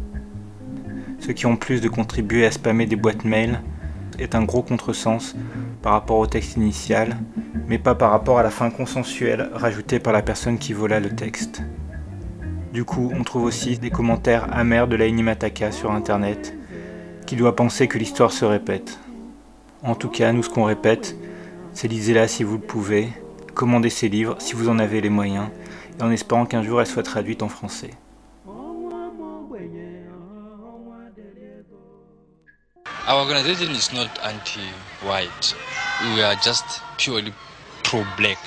Ceux 1.19 1.33
qui 1.33 1.47
ont 1.47 1.55
plus 1.55 1.81
de 1.81 1.89
contribuer 1.89 2.45
à 2.45 2.51
spammer 2.51 2.85
des 2.85 2.95
boîtes 2.95 3.25
mail 3.25 3.59
est 4.19 4.35
un 4.35 4.43
gros 4.43 4.61
contresens 4.61 5.35
par 5.81 5.93
rapport 5.93 6.19
au 6.19 6.27
texte 6.27 6.55
initial, 6.57 7.17
mais 7.67 7.79
pas 7.79 7.95
par 7.95 8.11
rapport 8.11 8.37
à 8.37 8.43
la 8.43 8.51
fin 8.51 8.69
consensuelle 8.69 9.49
rajoutée 9.53 9.97
par 9.97 10.13
la 10.13 10.21
personne 10.21 10.59
qui 10.59 10.73
vola 10.73 10.99
le 10.99 11.09
texte. 11.09 11.63
Du 12.71 12.85
coup, 12.85 13.11
on 13.11 13.23
trouve 13.23 13.45
aussi 13.45 13.79
des 13.79 13.89
commentaires 13.89 14.55
amers 14.55 14.87
de 14.87 14.97
la 14.97 15.11
Mataka 15.11 15.71
sur 15.71 15.91
internet, 15.91 16.55
qui 17.25 17.35
doit 17.35 17.55
penser 17.55 17.87
que 17.87 17.97
l'histoire 17.97 18.31
se 18.31 18.45
répète. 18.45 18.99
En 19.81 19.95
tout 19.95 20.09
cas, 20.09 20.31
nous 20.31 20.43
ce 20.43 20.49
qu'on 20.51 20.65
répète, 20.65 21.17
c'est 21.73 21.87
lisez-la 21.87 22.27
si 22.27 22.43
vous 22.43 22.57
le 22.57 22.63
pouvez, 22.63 23.09
commandez 23.57 23.89
ses 23.89 24.07
livres 24.07 24.35
si 24.39 24.53
vous 24.53 24.69
en 24.69 24.77
avez 24.77 25.01
les 25.01 25.09
moyens, 25.09 25.49
et 25.99 26.03
en 26.03 26.11
espérant 26.11 26.45
qu'un 26.45 26.61
jour 26.61 26.79
elle 26.79 26.87
soit 26.87 27.01
traduite 27.01 27.41
en 27.41 27.49
français. 27.49 27.89
Our 33.09 33.21
organization 33.21 33.71
is 33.71 33.89
not 33.93 34.09
anti-white. 34.21 35.55
We 36.13 36.21
are 36.21 36.35
just 36.43 36.65
purely 36.97 37.33
pro-black. 37.83 38.37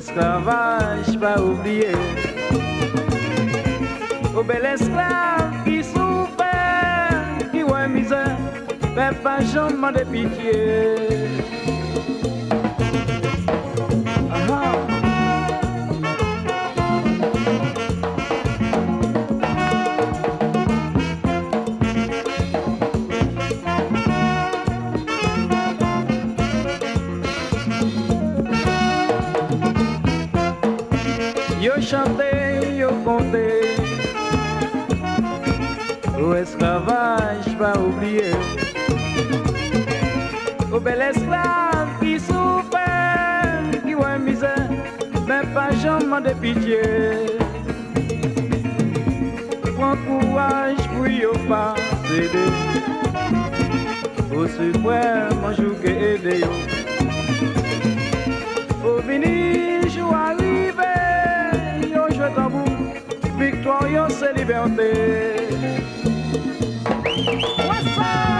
Esclavage, 0.00 1.18
pas 1.20 1.40
oublié. 1.40 1.92
Au 4.34 4.42
bel 4.42 4.64
esclave 4.64 5.62
qui 5.64 5.84
souffre, 5.84 6.50
qui 7.52 7.62
ouais 7.62 7.88
misère, 7.88 8.38
fait 8.94 9.16
pas 9.22 9.40
jamais 9.40 9.92
de 9.92 10.04
pitié. 10.04 11.69
Yo 31.90 31.96
chanté, 31.96 32.76
yo 32.76 32.88
conté 33.04 33.74
O 36.22 36.34
esclavage 36.36 37.56
pas 37.58 37.76
oublié 37.78 38.30
O 40.72 40.78
bel 40.78 41.02
esclave 41.02 41.88
qui 42.00 42.20
souffre 42.20 42.78
Qui 43.84 43.94
ouais 43.96 44.18
misère 44.20 44.70
Mais 45.26 45.42
pas 45.52 45.72
jamais 45.82 46.20
de 46.20 46.32
pitié. 46.34 46.80
Prends 49.76 49.96
courage 50.06 50.88
pour 50.94 51.08
yo 51.08 51.32
pas 51.48 51.74
céder 52.06 52.52
Au 54.32 54.46
suprême 54.46 55.54
jour 55.56 55.74
que 55.82 55.90
venir 59.02 59.69
Victorieux 63.80 64.06
c'est 64.10 64.32
liberté 64.34 65.48
What's 67.66 67.98
up? 67.98 68.39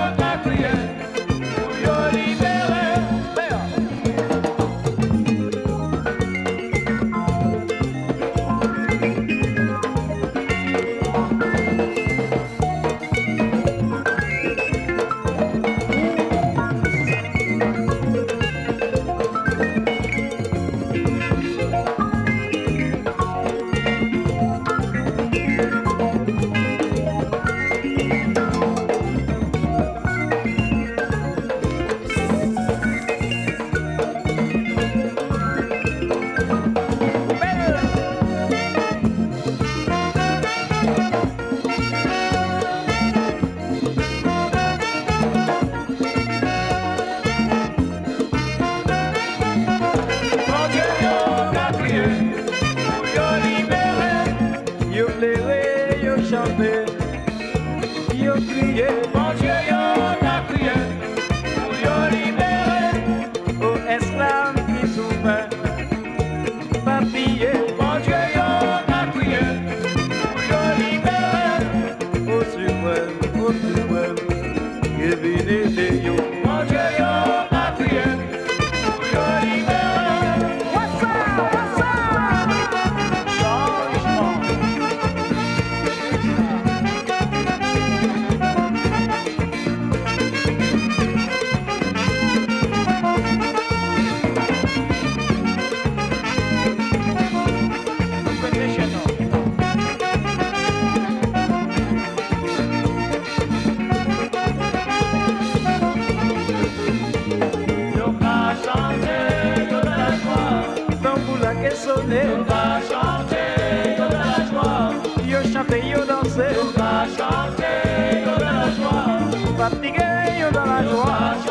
Pastigueiro, 119.71 120.51
Dona 120.51 120.83
Joana. 120.83 121.50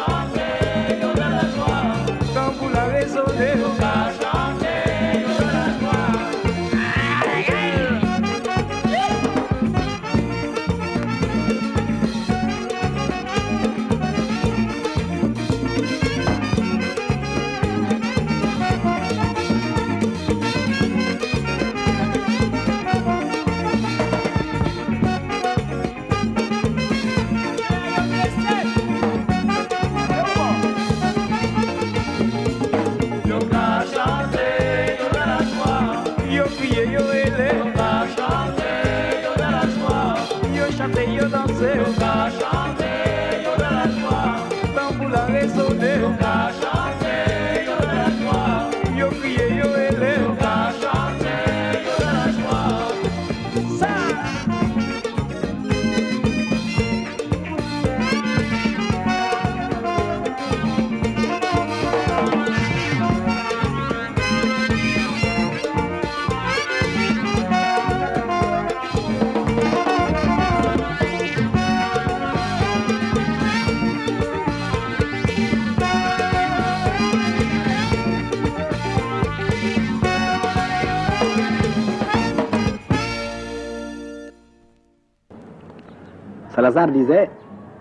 Disait 86.70 87.28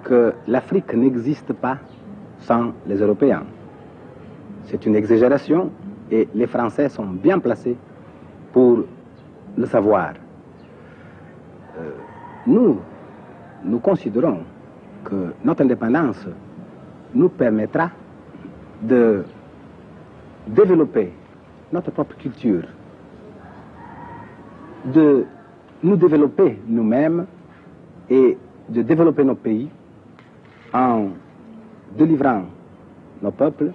que 0.04 0.34
l'Afrique 0.48 0.94
n'existe 0.96 1.54
pas 1.54 1.78
sans 2.40 2.72
les 2.88 2.98
Européens. 2.98 3.44
C'est 4.66 4.84
une 4.86 4.96
exagération 4.96 5.70
et 6.10 6.28
les 6.34 6.48
Français 6.48 6.90
sont 6.90 7.06
bien 7.06 7.38
placés 7.38 7.78
pour 8.52 8.80
le 9.56 9.66
savoir. 9.68 10.14
Euh, 11.78 11.92
nous, 12.48 12.80
nous 13.64 13.80
considérons 13.80 14.40
que 15.04 15.34
notre 15.44 15.62
indépendance 15.62 16.26
nous 17.14 17.30
permettra 17.30 17.92
de 18.82 19.24
développer 20.48 21.14
notre 21.72 21.92
propre 21.92 22.16
culture, 22.18 22.64
de 24.86 25.26
nous 25.84 25.96
développer 25.96 26.60
nous-mêmes 26.68 27.28
et 28.10 28.38
de 28.70 28.82
développer 28.82 29.24
nos 29.24 29.36
pays 29.36 29.70
en 30.74 31.10
délivrant 31.98 32.44
nos 33.22 33.32
peuples 33.32 33.72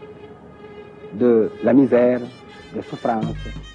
de 1.15 1.51
la 1.63 1.73
misère, 1.73 2.21
des 2.75 2.83
souffrances. 2.83 3.74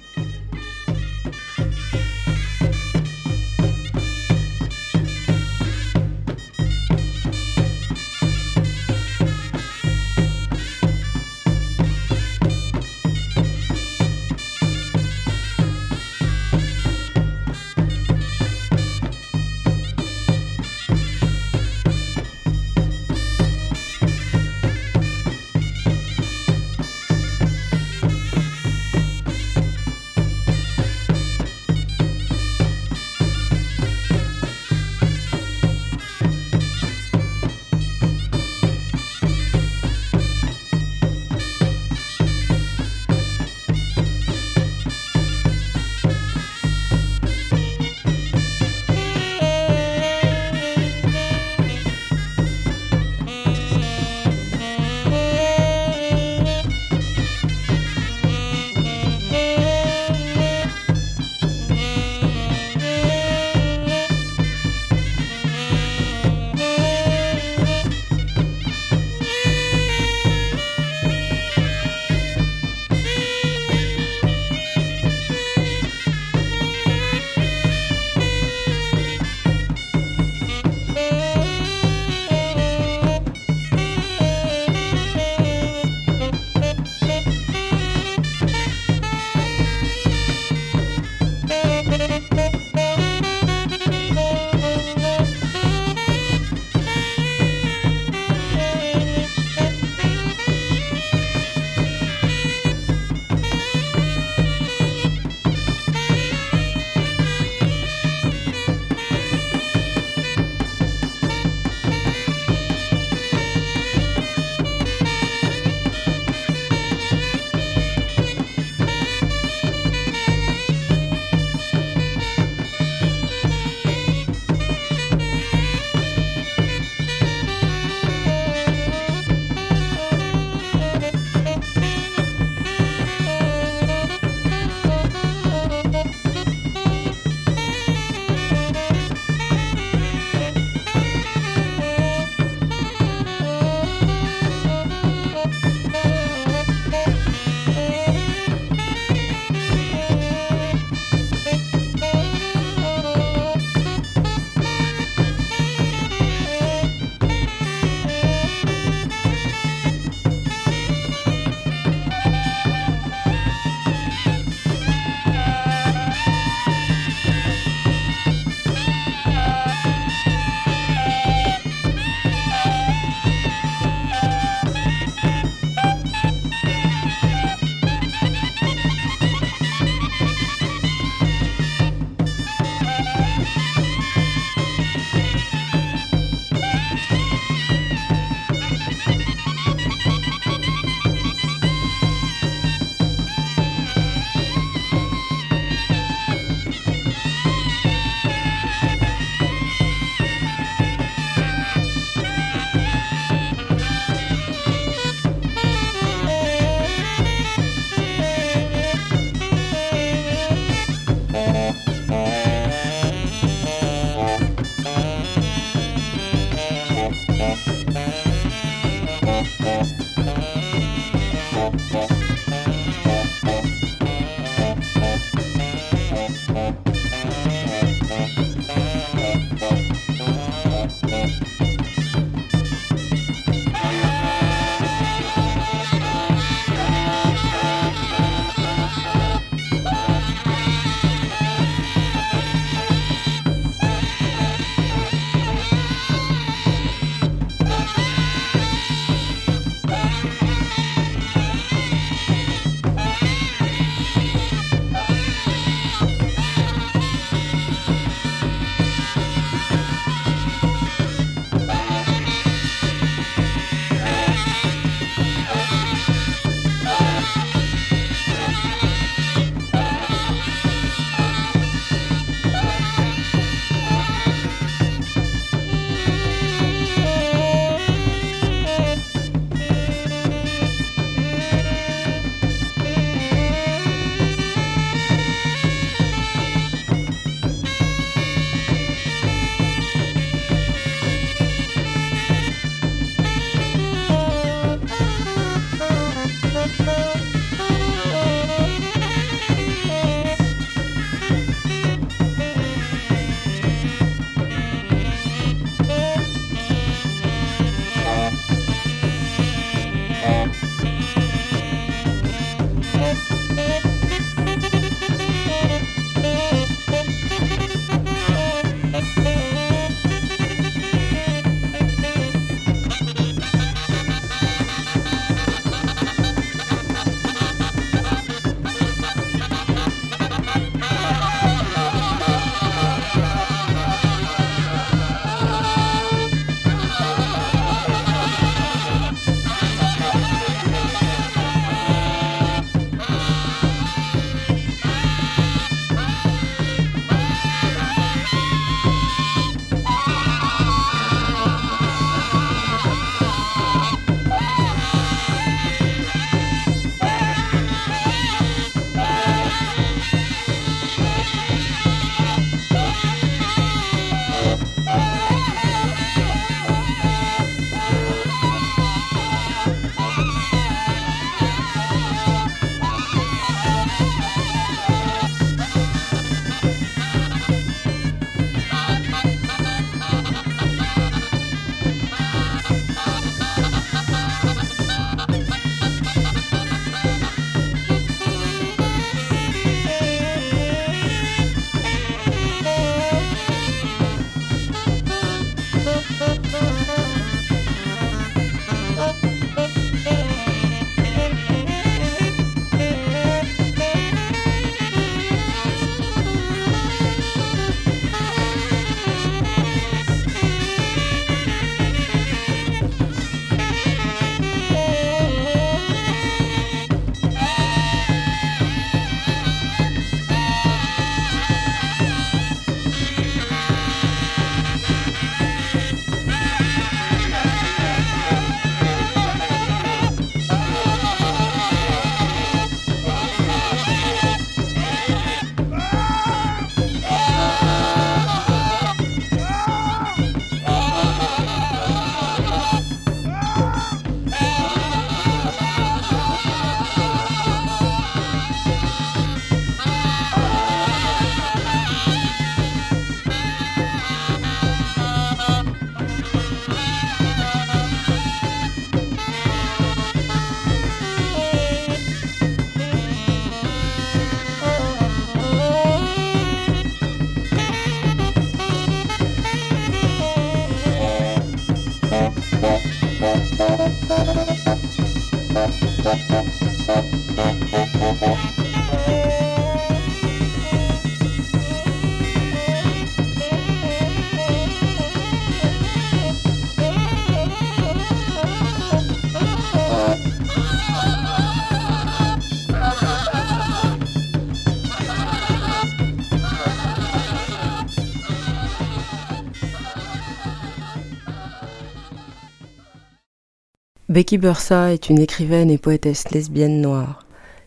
Becky 504.20 504.36
Bursa 504.36 504.92
est 504.92 505.08
une 505.08 505.18
écrivaine 505.18 505.70
et 505.70 505.78
poétesse 505.78 506.30
lesbienne 506.30 506.82
noire 506.82 507.24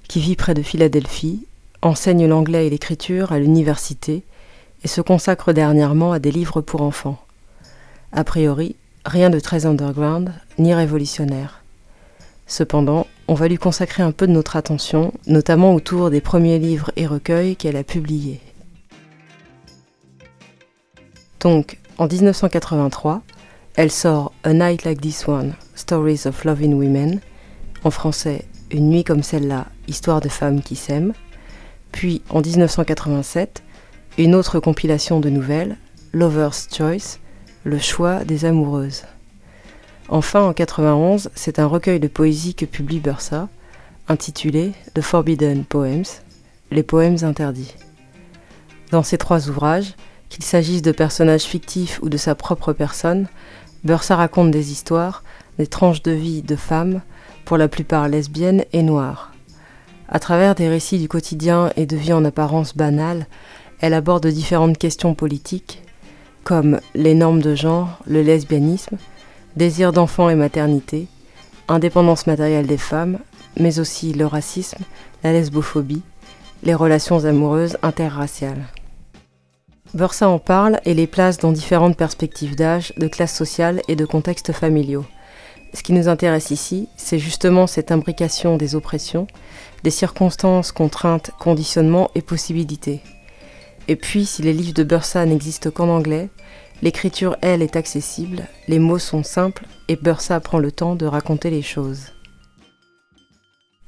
qui 0.08 0.20
vit 0.20 0.36
près 0.36 0.54
de 0.54 0.62
Philadelphie, 0.62 1.48
enseigne 1.82 2.28
l'anglais 2.28 2.68
et 2.68 2.70
l'écriture 2.70 3.32
à 3.32 3.40
l'université 3.40 4.22
et 4.84 4.88
se 4.88 5.02
consacre 5.02 5.52
dernièrement 5.52 6.12
à 6.12 6.20
des 6.20 6.30
livres 6.30 6.62
pour 6.62 6.84
enfants. 6.84 7.18
A 8.12 8.24
priori, 8.24 8.76
rien 9.04 9.32
de 9.32 9.40
très 9.40 9.66
underground 9.66 10.32
ni 10.60 10.76
révolutionnaire. 10.76 11.64
Cependant, 12.46 13.08
on 13.28 13.34
va 13.34 13.48
lui 13.48 13.58
consacrer 13.58 14.04
un 14.04 14.12
peu 14.12 14.28
de 14.28 14.34
notre 14.34 14.56
attention, 14.56 15.12
notamment 15.26 15.74
autour 15.74 16.12
des 16.12 16.22
premiers 16.22 16.60
livres 16.60 16.92
et 16.98 17.08
recueils 17.08 17.56
qu'elle 17.56 17.78
a 17.78 17.84
publiés. 17.84 18.42
Donc, 21.40 21.80
en 21.98 22.06
1983, 22.06 23.24
elle 23.76 23.90
sort 23.90 24.34
A 24.44 24.54
Night 24.54 24.84
Like 24.84 25.02
This 25.02 25.28
One, 25.28 25.56
Stories 25.84 26.22
of 26.28 26.46
Loving 26.46 26.76
Women, 26.76 27.20
en 27.84 27.92
français 27.92 28.46
Une 28.72 28.90
nuit 28.90 29.04
comme 29.04 29.22
celle-là, 29.22 29.66
Histoire 29.90 30.22
de 30.22 30.30
femmes 30.30 30.62
qui 30.62 30.78
s'aiment, 30.78 31.12
puis 31.92 32.22
en 32.30 32.40
1987, 32.40 33.64
une 34.18 34.34
autre 34.34 34.62
compilation 34.62 35.20
de 35.20 35.30
nouvelles, 35.30 35.76
Lover's 36.14 36.70
Choice, 36.74 37.20
Le 37.66 37.80
choix 37.80 38.24
des 38.24 38.46
amoureuses. 38.46 39.04
Enfin, 40.08 40.44
en 40.44 40.54
91, 40.54 41.32
c'est 41.36 41.60
un 41.60 41.68
recueil 41.68 42.00
de 42.00 42.08
poésie 42.08 42.56
que 42.56 42.66
publie 42.66 43.02
Bursa, 43.02 43.50
intitulé 44.08 44.72
The 44.94 45.02
Forbidden 45.02 45.66
Poems, 45.66 46.06
les 46.72 46.84
poèmes 46.84 47.18
interdits. 47.24 47.76
Dans 48.92 49.04
ces 49.04 49.18
trois 49.18 49.50
ouvrages, 49.50 49.96
qu'il 50.30 50.46
s'agisse 50.46 50.82
de 50.82 50.94
personnages 50.94 51.44
fictifs 51.44 52.00
ou 52.02 52.08
de 52.08 52.18
sa 52.18 52.36
propre 52.36 52.72
personne, 52.72 53.28
Bursa 53.84 54.16
raconte 54.16 54.52
des 54.52 54.72
histoires, 54.72 55.24
des 55.58 55.68
tranches 55.68 56.04
de 56.04 56.12
vie 56.12 56.42
de 56.42 56.56
femmes, 56.56 57.02
pour 57.46 57.58
la 57.58 57.68
plupart 57.68 58.08
lesbiennes 58.08 58.66
et 58.74 58.84
noires. 58.84 59.32
À 60.10 60.20
travers 60.20 60.56
des 60.56 60.70
récits 60.70 61.00
du 61.00 61.08
quotidien 61.08 61.72
et 61.76 61.86
de 61.86 61.96
vie 61.96 62.14
en 62.14 62.26
apparence 62.26 62.76
banale, 62.76 63.28
elle 63.80 63.94
aborde 63.94 64.28
différentes 64.28 64.78
questions 64.78 65.16
politiques, 65.16 65.82
comme 66.44 66.80
les 66.94 67.16
normes 67.16 67.42
de 67.42 67.56
genre, 67.56 68.00
le 68.06 68.22
lesbianisme, 68.22 68.98
désir 69.56 69.92
d'enfant 69.92 70.30
et 70.30 70.36
maternité, 70.36 71.08
indépendance 71.68 72.28
matérielle 72.28 72.68
des 72.68 72.78
femmes, 72.78 73.20
mais 73.60 73.80
aussi 73.80 74.14
le 74.14 74.26
racisme, 74.26 74.84
la 75.24 75.32
lesbophobie, 75.32 76.02
les 76.64 76.74
relations 76.74 77.26
amoureuses 77.26 77.78
interraciales. 77.82 78.66
Bursa 79.94 80.28
en 80.28 80.40
parle 80.40 80.80
et 80.86 80.94
les 80.94 81.08
place 81.08 81.38
dans 81.38 81.52
différentes 81.52 81.98
perspectives 81.98 82.56
d'âge, 82.56 82.94
de 82.98 83.08
classe 83.08 83.36
sociale 83.36 83.82
et 83.88 83.96
de 83.96 84.06
contextes 84.06 84.52
familiaux. 84.52 85.06
Ce 85.74 85.84
qui 85.84 85.94
nous 85.94 86.08
intéresse 86.08 86.52
ici, 86.52 86.88
c'est 86.98 87.20
justement 87.20 87.68
cette 87.68 87.92
imbrication 87.92 88.58
des 88.58 88.76
oppressions, 88.76 89.28
des 89.84 89.92
circonstances, 89.92 90.72
contraintes, 90.72 91.32
conditionnements 91.40 92.12
et 92.16 92.22
possibilités. 92.22 93.02
Et 93.88 93.96
puis, 93.96 94.26
si 94.26 94.42
les 94.42 94.54
livres 94.54 94.74
de 94.74 94.84
Bursa 94.84 95.26
n'existent 95.26 95.72
qu'en 95.72 95.90
anglais, 95.90 96.30
l'écriture, 96.82 97.36
elle, 97.42 97.62
est 97.62 97.76
accessible, 97.76 98.48
les 98.68 98.80
mots 98.80 99.00
sont 99.00 99.24
simples 99.24 99.66
et 99.88 99.96
Bursa 99.96 100.40
prend 100.40 100.60
le 100.60 100.72
temps 100.72 100.96
de 100.96 101.06
raconter 101.06 101.50
les 101.50 101.62
choses. 101.62 102.14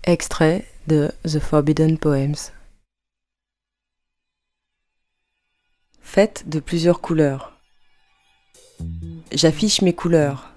Extrait 0.03 0.65
de 0.87 1.11
The 1.23 1.39
Forbidden 1.39 1.97
Poems. 1.97 2.51
faite 6.15 6.47
de 6.47 6.61
plusieurs 6.61 7.01
couleurs. 7.01 7.59
J'affiche 9.33 9.81
mes 9.81 9.91
couleurs. 9.91 10.54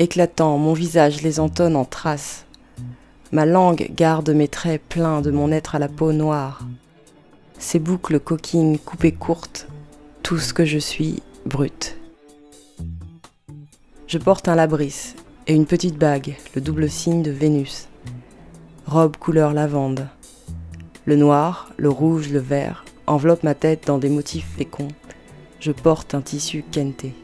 Éclatant, 0.00 0.58
mon 0.58 0.74
visage 0.74 1.22
les 1.22 1.40
entonne 1.40 1.74
en 1.74 1.84
traces. 1.84 2.46
Ma 3.32 3.46
langue 3.46 3.90
garde 3.96 4.30
mes 4.30 4.46
traits 4.46 4.80
pleins 4.88 5.22
de 5.22 5.32
mon 5.32 5.50
être 5.50 5.74
à 5.74 5.80
la 5.80 5.88
peau 5.88 6.12
noire. 6.12 6.60
Ces 7.58 7.80
boucles 7.80 8.20
coquines 8.20 8.78
coupées 8.78 9.12
courtes, 9.12 9.66
tout 10.22 10.38
ce 10.38 10.54
que 10.54 10.64
je 10.64 10.78
suis, 10.78 11.20
brut. 11.46 11.96
Je 14.06 14.18
porte 14.18 14.46
un 14.46 14.54
labris 14.54 15.14
et 15.48 15.54
une 15.54 15.66
petite 15.66 15.98
bague, 15.98 16.36
le 16.54 16.60
double 16.60 16.88
signe 16.88 17.22
de 17.22 17.32
Vénus. 17.32 17.88
Robe 18.86 19.16
couleur 19.16 19.52
lavande. 19.52 20.06
Le 21.06 21.16
noir, 21.16 21.72
le 21.76 21.88
rouge, 21.88 22.28
le 22.28 22.38
vert, 22.38 22.84
enveloppe 23.08 23.42
ma 23.42 23.56
tête 23.56 23.88
dans 23.88 23.98
des 23.98 24.10
motifs 24.10 24.48
féconds. 24.56 24.88
Je 25.58 25.72
porte 25.72 26.14
un 26.14 26.20
tissu 26.20 26.64
kenté. 26.70 27.14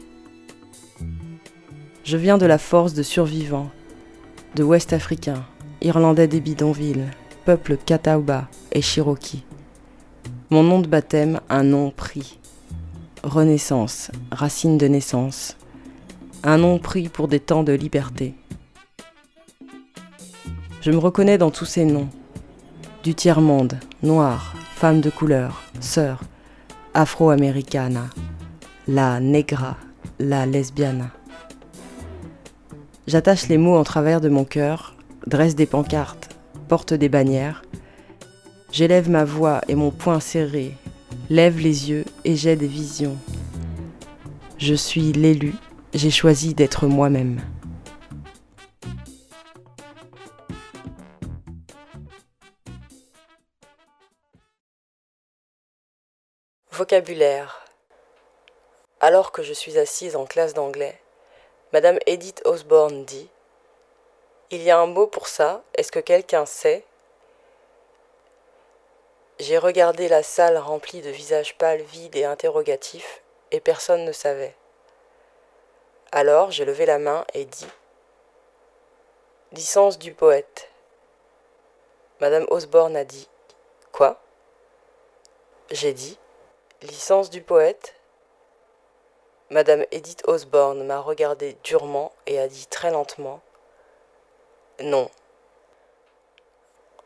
Je 2.05 2.17
viens 2.17 2.37
de 2.37 2.45
la 2.45 2.59
force 2.59 2.93
de 2.93 3.01
survivants, 3.01 3.71
de 4.53 4.61
Ouest 4.61 4.93
africains, 4.93 5.43
Irlandais 5.81 6.27
des 6.27 6.39
bidonvilles, 6.39 7.09
peuple 7.45 7.77
Catawba 7.83 8.47
et 8.71 8.83
Cherokee. 8.83 9.43
Mon 10.51 10.61
nom 10.61 10.81
de 10.81 10.87
baptême, 10.87 11.39
un 11.49 11.63
nom 11.63 11.89
pris. 11.89 12.37
Renaissance, 13.23 14.11
racine 14.31 14.77
de 14.77 14.85
naissance. 14.85 15.57
Un 16.43 16.59
nom 16.59 16.77
pris 16.77 17.09
pour 17.09 17.27
des 17.27 17.39
temps 17.39 17.63
de 17.63 17.73
liberté. 17.73 18.35
Je 20.81 20.91
me 20.91 20.99
reconnais 20.99 21.39
dans 21.39 21.49
tous 21.49 21.65
ces 21.65 21.85
noms. 21.85 22.09
Du 23.03 23.15
tiers-monde, 23.15 23.79
noir, 24.03 24.53
femme 24.75 25.01
de 25.01 25.09
couleur, 25.09 25.63
sœur, 25.79 26.21
afro-americana, 26.93 28.11
la 28.87 29.19
negra, 29.19 29.77
la 30.19 30.45
lesbiana. 30.45 31.09
J'attache 33.07 33.49
les 33.49 33.59
mots 33.59 33.77
en 33.77 33.83
travers 33.83 34.19
de 34.19 34.29
mon 34.29 34.45
cœur, 34.45 34.95
dresse 35.27 35.53
des 35.53 35.67
pancartes, 35.67 36.29
porte 36.67 36.95
des 36.95 37.07
bannières. 37.07 37.61
J'élève 38.71 39.11
ma 39.11 39.23
voix 39.23 39.61
et 39.67 39.75
mon 39.75 39.91
poing 39.91 40.19
serré, 40.19 40.75
lève 41.29 41.59
les 41.59 41.91
yeux 41.91 42.05
et 42.23 42.35
j'ai 42.35 42.55
des 42.55 42.67
visions. 42.67 43.15
Je 44.57 44.73
suis 44.73 45.11
l'élu, 45.11 45.53
j'ai 45.93 46.09
choisi 46.09 46.55
d'être 46.55 46.87
moi-même. 46.87 47.41
Vocabulaire. 56.71 57.67
Alors 58.99 59.31
que 59.31 59.43
je 59.43 59.53
suis 59.53 59.77
assise 59.77 60.15
en 60.15 60.25
classe 60.25 60.55
d'anglais, 60.55 60.99
Madame 61.73 61.97
Edith 62.05 62.41
Osborne 62.45 63.05
dit 63.05 63.29
Il 64.51 64.61
y 64.61 64.69
a 64.69 64.79
un 64.79 64.85
mot 64.85 65.07
pour 65.07 65.27
ça, 65.27 65.63
est-ce 65.73 65.91
que 65.91 65.99
quelqu'un 65.99 66.45
sait? 66.45 66.85
J'ai 69.39 69.57
regardé 69.57 70.07
la 70.07 70.23
salle 70.23 70.57
remplie 70.57 71.01
de 71.01 71.09
visages 71.09 71.57
pâles, 71.57 71.81
vides 71.81 72.15
et 72.15 72.23
interrogatifs, 72.23 73.21
et 73.51 73.59
personne 73.59 74.05
ne 74.05 74.11
savait. 74.11 74.55
Alors 76.11 76.51
j'ai 76.51 76.65
levé 76.65 76.85
la 76.85 76.99
main 76.99 77.25
et 77.33 77.45
dit 77.45 77.67
Licence 79.51 79.97
du 79.97 80.13
poète. 80.13 80.69
Madame 82.21 82.45
Osborne 82.49 82.95
a 82.95 83.03
dit 83.03 83.27
Quoi? 83.91 84.21
J'ai 85.71 85.93
dit 85.93 86.17
Licence 86.83 87.29
du 87.29 87.41
poète 87.41 87.94
Madame 89.51 89.85
Edith 89.91 90.23
Osborne 90.27 90.83
m'a 90.85 90.99
regardé 90.99 91.55
durement 91.63 92.11
et 92.25 92.39
a 92.39 92.47
dit 92.47 92.65
très 92.65 92.89
lentement 92.89 93.41
Non. 94.79 95.11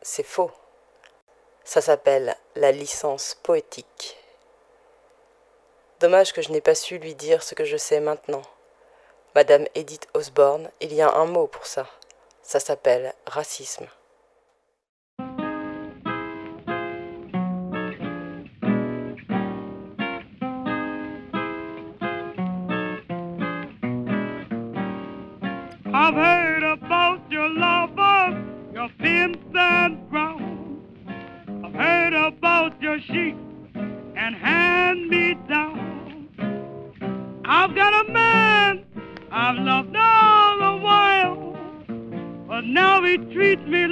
C'est 0.02 0.23
faux. 0.23 0.49
Ça 1.65 1.82
s'appelle 1.82 2.38
la 2.56 2.71
licence 2.71 3.36
poétique. 3.43 4.17
Dommage 5.99 6.32
que 6.32 6.41
je 6.41 6.54
n'ai 6.54 6.62
pas 6.62 6.75
su 6.75 6.97
lui 6.97 7.13
dire 7.13 7.43
ce 7.43 7.56
que 7.56 7.65
je 7.65 7.75
sais 7.75 7.99
maintenant. 7.99 8.43
Madame 9.36 9.67
Edith 9.75 10.08
Osborne, 10.13 10.71
il 10.80 10.93
y 10.93 11.02
a 11.02 11.12
un 11.12 11.25
mot 11.25 11.47
pour 11.47 11.65
ça. 11.65 11.88
Ça 12.41 12.62
s'appelle 12.62 13.13
racisme. 13.25 13.86
I've 25.91 26.13
heard 26.13 26.63
about 26.63 27.32
your 27.32 27.49
lovers, 27.49 28.36
your 28.75 28.89
pimps 28.99 29.39
and 29.56 30.08
grounds. 30.12 30.86
I've 31.65 31.73
heard 31.73 32.13
about 32.13 32.80
your 32.80 32.99
sheep 32.99 33.36
and 33.73 34.36
hand 34.36 35.08
me 35.10 35.36
down. 35.49 36.30
I've 37.43 37.73
got 37.73 38.08
a 38.08 38.12
man 38.12 38.86
I've 39.32 39.58
loved 39.58 39.95
all 39.95 40.60
the 40.60 40.84
while, 40.84 41.58
but 42.47 42.65
now 42.65 43.04
he 43.04 43.17
treats 43.17 43.65
me 43.65 43.88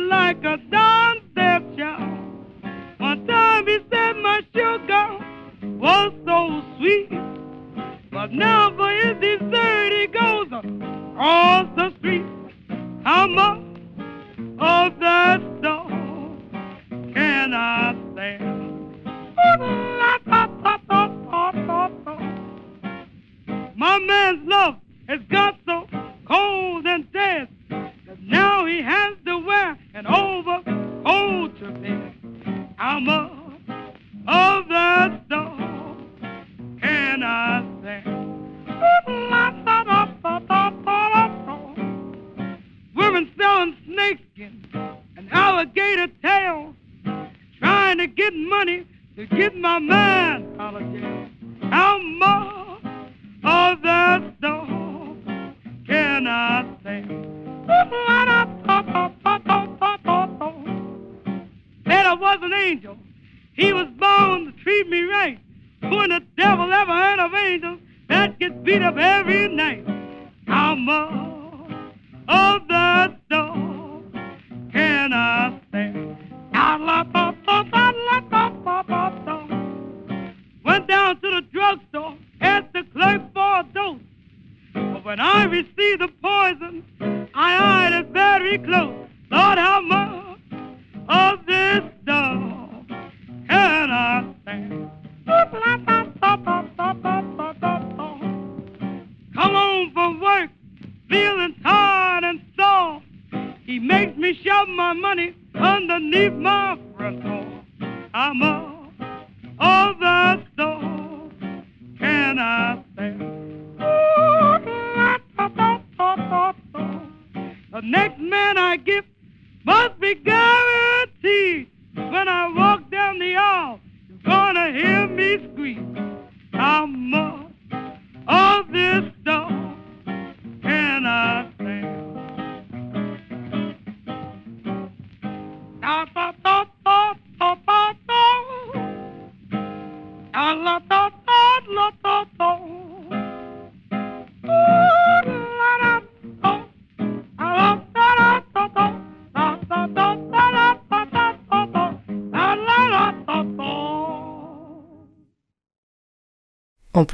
I 94.47 94.53
stand? 94.53 94.89
Come 95.27 95.86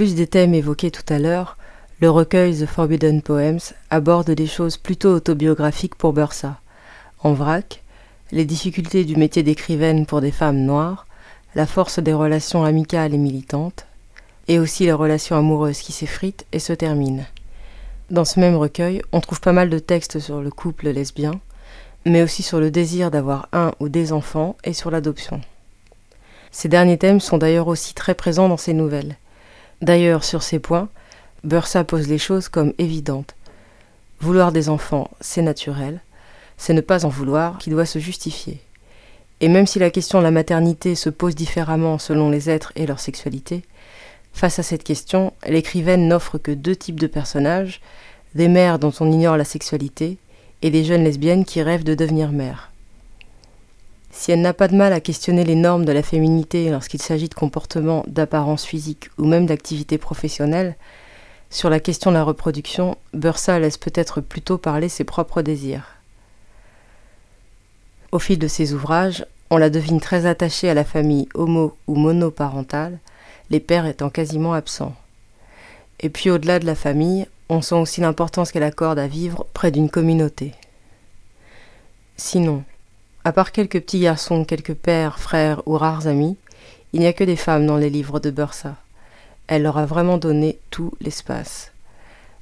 plus 0.03 0.15
des 0.15 0.27
thèmes 0.27 0.53
évoqués 0.53 0.91
tout 0.91 1.13
à 1.13 1.17
l'heure, 1.17 1.55
le 2.01 2.09
recueil 2.09 2.59
The 2.59 2.65
Forbidden 2.65 3.21
Poems 3.21 3.61
aborde 3.89 4.31
des 4.31 4.47
choses 4.47 4.75
plutôt 4.75 5.13
autobiographiques 5.13 5.95
pour 5.95 6.11
Bursa. 6.11 6.59
En 7.19 7.31
vrac, 7.31 7.81
les 8.33 8.43
difficultés 8.43 9.05
du 9.05 9.15
métier 9.15 9.43
d'écrivaine 9.43 10.05
pour 10.05 10.19
des 10.19 10.33
femmes 10.33 10.59
noires, 10.65 11.07
la 11.55 11.65
force 11.65 11.99
des 11.99 12.11
relations 12.11 12.65
amicales 12.65 13.13
et 13.13 13.17
militantes, 13.17 13.85
et 14.49 14.59
aussi 14.59 14.83
les 14.83 14.91
relations 14.91 15.37
amoureuses 15.37 15.79
qui 15.79 15.93
s'effritent 15.93 16.45
et 16.51 16.59
se 16.59 16.73
terminent. 16.73 17.23
Dans 18.11 18.25
ce 18.25 18.41
même 18.41 18.57
recueil, 18.57 19.01
on 19.13 19.21
trouve 19.21 19.39
pas 19.39 19.53
mal 19.53 19.69
de 19.69 19.79
textes 19.79 20.19
sur 20.19 20.41
le 20.41 20.51
couple 20.51 20.89
lesbien, 20.89 21.39
mais 22.05 22.23
aussi 22.23 22.43
sur 22.43 22.59
le 22.59 22.71
désir 22.71 23.09
d'avoir 23.09 23.47
un 23.53 23.71
ou 23.79 23.87
des 23.87 24.11
enfants 24.11 24.57
et 24.65 24.73
sur 24.73 24.91
l'adoption. 24.91 25.39
Ces 26.51 26.67
derniers 26.67 26.97
thèmes 26.97 27.21
sont 27.21 27.37
d'ailleurs 27.37 27.69
aussi 27.69 27.93
très 27.93 28.15
présents 28.15 28.49
dans 28.49 28.57
ses 28.57 28.73
nouvelles. 28.73 29.15
D'ailleurs, 29.83 30.23
sur 30.23 30.43
ces 30.43 30.59
points, 30.59 30.87
Bursa 31.43 31.83
pose 31.83 32.07
les 32.07 32.17
choses 32.17 32.47
comme 32.47 32.71
évidentes. 32.77 33.35
Vouloir 34.21 34.53
des 34.53 34.69
enfants, 34.69 35.11
c'est 35.19 35.41
naturel, 35.41 35.99
c'est 36.55 36.73
ne 36.73 36.79
pas 36.79 37.05
en 37.05 37.09
vouloir 37.09 37.57
qui 37.57 37.69
doit 37.69 37.85
se 37.85 37.99
justifier. 37.99 38.61
Et 39.41 39.49
même 39.49 39.67
si 39.67 39.79
la 39.79 39.89
question 39.89 40.19
de 40.19 40.23
la 40.23 40.31
maternité 40.31 40.95
se 40.95 41.09
pose 41.09 41.35
différemment 41.35 41.97
selon 41.97 42.29
les 42.29 42.49
êtres 42.49 42.71
et 42.77 42.87
leur 42.87 43.01
sexualité, 43.01 43.63
face 44.31 44.57
à 44.57 44.63
cette 44.63 44.85
question, 44.85 45.33
l'écrivaine 45.45 46.07
n'offre 46.07 46.37
que 46.37 46.53
deux 46.53 46.77
types 46.77 46.99
de 47.01 47.07
personnages, 47.07 47.81
des 48.35 48.47
mères 48.47 48.79
dont 48.79 48.93
on 49.01 49.11
ignore 49.11 49.35
la 49.35 49.43
sexualité 49.43 50.17
et 50.61 50.69
des 50.69 50.85
jeunes 50.85 51.03
lesbiennes 51.03 51.43
qui 51.43 51.61
rêvent 51.61 51.83
de 51.83 51.93
devenir 51.93 52.31
mères. 52.31 52.71
Si 54.15 54.31
elle 54.31 54.41
n'a 54.41 54.53
pas 54.53 54.67
de 54.67 54.75
mal 54.75 54.93
à 54.93 55.01
questionner 55.01 55.43
les 55.43 55.55
normes 55.55 55.85
de 55.85 55.91
la 55.91 56.03
féminité 56.03 56.69
lorsqu'il 56.69 57.01
s'agit 57.01 57.29
de 57.29 57.33
comportements 57.33 58.05
d'apparence 58.07 58.63
physique 58.63 59.09
ou 59.17 59.25
même 59.25 59.47
d'activité 59.47 59.97
professionnelle, 59.97 60.75
sur 61.49 61.71
la 61.71 61.79
question 61.79 62.11
de 62.11 62.15
la 62.15 62.23
reproduction, 62.23 62.95
Bursa 63.13 63.59
laisse 63.59 63.79
peut-être 63.79 64.21
plutôt 64.21 64.59
parler 64.59 64.87
ses 64.87 65.03
propres 65.03 65.41
désirs. 65.41 65.87
Au 68.11 68.19
fil 68.19 68.37
de 68.37 68.47
ses 68.47 68.73
ouvrages, 68.73 69.25
on 69.49 69.57
la 69.57 69.71
devine 69.71 69.99
très 69.99 70.27
attachée 70.27 70.69
à 70.69 70.75
la 70.75 70.83
famille 70.83 71.27
homo- 71.33 71.75
ou 71.87 71.95
monoparentale, 71.95 72.99
les 73.49 73.59
pères 73.59 73.87
étant 73.87 74.11
quasiment 74.11 74.53
absents. 74.53 74.95
Et 75.99 76.09
puis 76.09 76.29
au-delà 76.29 76.59
de 76.59 76.67
la 76.67 76.75
famille, 76.75 77.25
on 77.49 77.63
sent 77.63 77.75
aussi 77.75 77.99
l'importance 77.99 78.51
qu'elle 78.51 78.63
accorde 78.63 78.99
à 78.99 79.07
vivre 79.07 79.47
près 79.53 79.71
d'une 79.71 79.89
communauté. 79.89 80.53
Sinon, 82.15 82.63
à 83.25 83.31
part 83.31 83.51
quelques 83.51 83.81
petits 83.81 84.01
garçons, 84.01 84.45
quelques 84.45 84.73
pères, 84.73 85.19
frères 85.19 85.61
ou 85.65 85.77
rares 85.77 86.07
amis, 86.07 86.37
il 86.91 86.99
n'y 86.99 87.07
a 87.07 87.13
que 87.13 87.23
des 87.23 87.35
femmes 87.35 87.65
dans 87.65 87.77
les 87.77 87.89
livres 87.89 88.19
de 88.19 88.31
Bursa. 88.31 88.75
Elle 89.47 89.63
leur 89.63 89.77
a 89.77 89.85
vraiment 89.85 90.17
donné 90.17 90.59
tout 90.69 90.91
l'espace. 91.01 91.71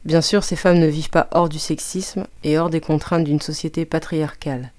Bien 0.03 0.21
sûr, 0.21 0.43
ces 0.43 0.55
femmes 0.55 0.79
ne 0.79 0.87
vivent 0.87 1.11
pas 1.11 1.27
hors 1.31 1.49
du 1.49 1.59
sexisme 1.59 2.25
et 2.43 2.57
hors 2.57 2.69
des 2.69 2.81
contraintes 2.81 3.23
d'une 3.23 3.41
société 3.41 3.85
patriarcale. 3.85 4.71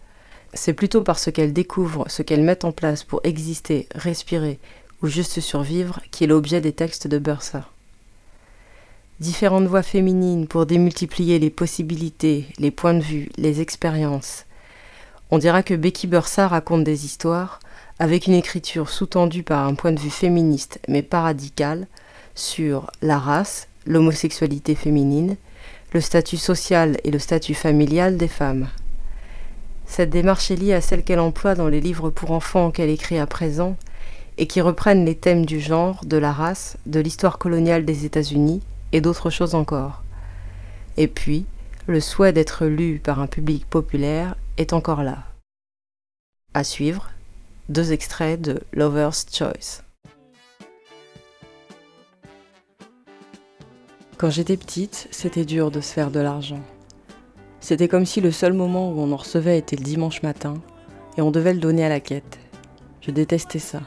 C'est 0.54 0.72
plutôt 0.72 1.02
parce 1.02 1.30
qu'elles 1.30 1.52
découvrent 1.52 2.04
ce 2.08 2.22
qu'elles 2.22 2.42
mettent 2.42 2.64
en 2.64 2.72
place 2.72 3.04
pour 3.04 3.20
exister, 3.24 3.86
respirer 3.94 4.58
ou 5.02 5.06
juste 5.06 5.40
survivre 5.40 6.00
qui 6.10 6.24
est 6.24 6.26
l'objet 6.26 6.60
des 6.60 6.72
textes 6.72 7.06
de 7.06 7.18
Bursa. 7.18 7.68
Différentes 9.20 9.66
voix 9.66 9.82
féminines 9.82 10.48
pour 10.48 10.66
démultiplier 10.66 11.38
les 11.38 11.50
possibilités, 11.50 12.46
les 12.58 12.72
points 12.72 12.94
de 12.94 13.00
vue, 13.00 13.30
les 13.36 13.60
expériences. 13.60 14.44
On 15.34 15.38
dira 15.38 15.62
que 15.62 15.72
Becky 15.72 16.08
Bursa 16.08 16.46
raconte 16.46 16.84
des 16.84 17.06
histoires 17.06 17.58
avec 17.98 18.26
une 18.26 18.34
écriture 18.34 18.90
sous-tendue 18.90 19.42
par 19.42 19.66
un 19.66 19.72
point 19.72 19.92
de 19.92 19.98
vue 19.98 20.10
féministe 20.10 20.78
mais 20.88 21.00
pas 21.00 21.22
radical 21.22 21.86
sur 22.34 22.90
la 23.00 23.18
race, 23.18 23.66
l'homosexualité 23.86 24.74
féminine, 24.74 25.36
le 25.94 26.02
statut 26.02 26.36
social 26.36 26.98
et 27.04 27.10
le 27.10 27.18
statut 27.18 27.54
familial 27.54 28.18
des 28.18 28.28
femmes. 28.28 28.68
Cette 29.86 30.10
démarche 30.10 30.50
est 30.50 30.56
liée 30.56 30.74
à 30.74 30.82
celle 30.82 31.02
qu'elle 31.02 31.18
emploie 31.18 31.54
dans 31.54 31.68
les 31.68 31.80
livres 31.80 32.10
pour 32.10 32.32
enfants 32.32 32.70
qu'elle 32.70 32.90
écrit 32.90 33.18
à 33.18 33.26
présent 33.26 33.78
et 34.36 34.46
qui 34.46 34.60
reprennent 34.60 35.06
les 35.06 35.16
thèmes 35.16 35.46
du 35.46 35.60
genre, 35.60 36.04
de 36.04 36.18
la 36.18 36.32
race, 36.32 36.76
de 36.84 37.00
l'histoire 37.00 37.38
coloniale 37.38 37.86
des 37.86 38.04
États-Unis 38.04 38.60
et 38.92 39.00
d'autres 39.00 39.30
choses 39.30 39.54
encore. 39.54 40.02
Et 40.98 41.08
puis, 41.08 41.46
le 41.86 42.00
souhait 42.00 42.32
d'être 42.32 42.66
lu 42.66 43.00
par 43.02 43.20
un 43.20 43.26
public 43.26 43.66
populaire 43.68 44.36
est 44.56 44.72
encore 44.72 45.02
là. 45.02 45.24
À 46.54 46.64
suivre, 46.64 47.10
deux 47.68 47.92
extraits 47.92 48.40
de 48.40 48.60
Lover's 48.72 49.26
Choice. 49.32 49.82
Quand 54.18 54.30
j'étais 54.30 54.56
petite, 54.56 55.08
c'était 55.10 55.44
dur 55.44 55.72
de 55.72 55.80
se 55.80 55.92
faire 55.92 56.12
de 56.12 56.20
l'argent. 56.20 56.60
C'était 57.60 57.88
comme 57.88 58.06
si 58.06 58.20
le 58.20 58.30
seul 58.30 58.52
moment 58.52 58.92
où 58.92 59.00
on 59.00 59.10
en 59.10 59.16
recevait 59.16 59.58
était 59.58 59.76
le 59.76 59.82
dimanche 59.82 60.22
matin 60.22 60.54
et 61.16 61.22
on 61.22 61.30
devait 61.30 61.54
le 61.54 61.60
donner 61.60 61.84
à 61.84 61.88
la 61.88 62.00
quête. 62.00 62.38
Je 63.00 63.10
détestais 63.10 63.58
ça. 63.58 63.80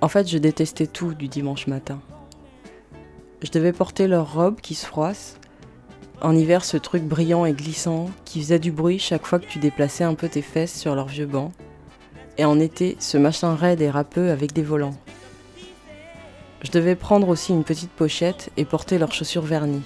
En 0.00 0.08
fait, 0.08 0.26
je 0.26 0.38
détestais 0.38 0.86
tout 0.86 1.12
du 1.12 1.28
dimanche 1.28 1.66
matin. 1.66 2.00
Je 3.42 3.50
devais 3.50 3.72
porter 3.72 4.06
leur 4.06 4.32
robe 4.32 4.60
qui 4.60 4.74
se 4.74 4.86
froisse. 4.86 5.38
En 6.20 6.34
hiver, 6.34 6.64
ce 6.64 6.76
truc 6.76 7.04
brillant 7.04 7.44
et 7.44 7.52
glissant 7.52 8.10
qui 8.24 8.40
faisait 8.40 8.58
du 8.58 8.72
bruit 8.72 8.98
chaque 8.98 9.24
fois 9.24 9.38
que 9.38 9.46
tu 9.46 9.60
déplaçais 9.60 10.02
un 10.02 10.14
peu 10.14 10.28
tes 10.28 10.42
fesses 10.42 10.76
sur 10.76 10.96
leur 10.96 11.06
vieux 11.06 11.26
banc. 11.26 11.52
Et 12.38 12.44
en 12.44 12.58
été, 12.58 12.96
ce 12.98 13.18
machin 13.18 13.54
raide 13.54 13.80
et 13.80 13.90
râpeux 13.90 14.30
avec 14.30 14.52
des 14.52 14.62
volants. 14.62 14.96
Je 16.62 16.72
devais 16.72 16.96
prendre 16.96 17.28
aussi 17.28 17.52
une 17.52 17.62
petite 17.62 17.92
pochette 17.92 18.50
et 18.56 18.64
porter 18.64 18.98
leurs 18.98 19.12
chaussures 19.12 19.42
vernies. 19.42 19.82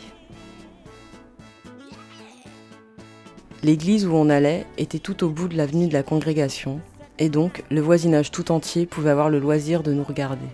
L'église 3.63 4.07
où 4.07 4.15
on 4.15 4.31
allait 4.31 4.67
était 4.79 4.99
tout 4.99 5.25
au 5.25 5.29
bout 5.29 5.49
de 5.49 5.57
l'avenue 5.57 5.87
de 5.87 5.93
la 5.93 6.03
congrégation, 6.03 6.81
et 7.19 7.29
donc 7.29 7.63
le 7.71 7.83
voisinage 7.83 8.31
tout 8.31 8.51
entier 8.51 8.87
pouvait 8.87 9.11
avoir 9.11 9.29
le 9.29 9.39
loisir 9.39 9.83
de 9.83 9.93
nous 9.93 10.03
regarder. 10.03 10.49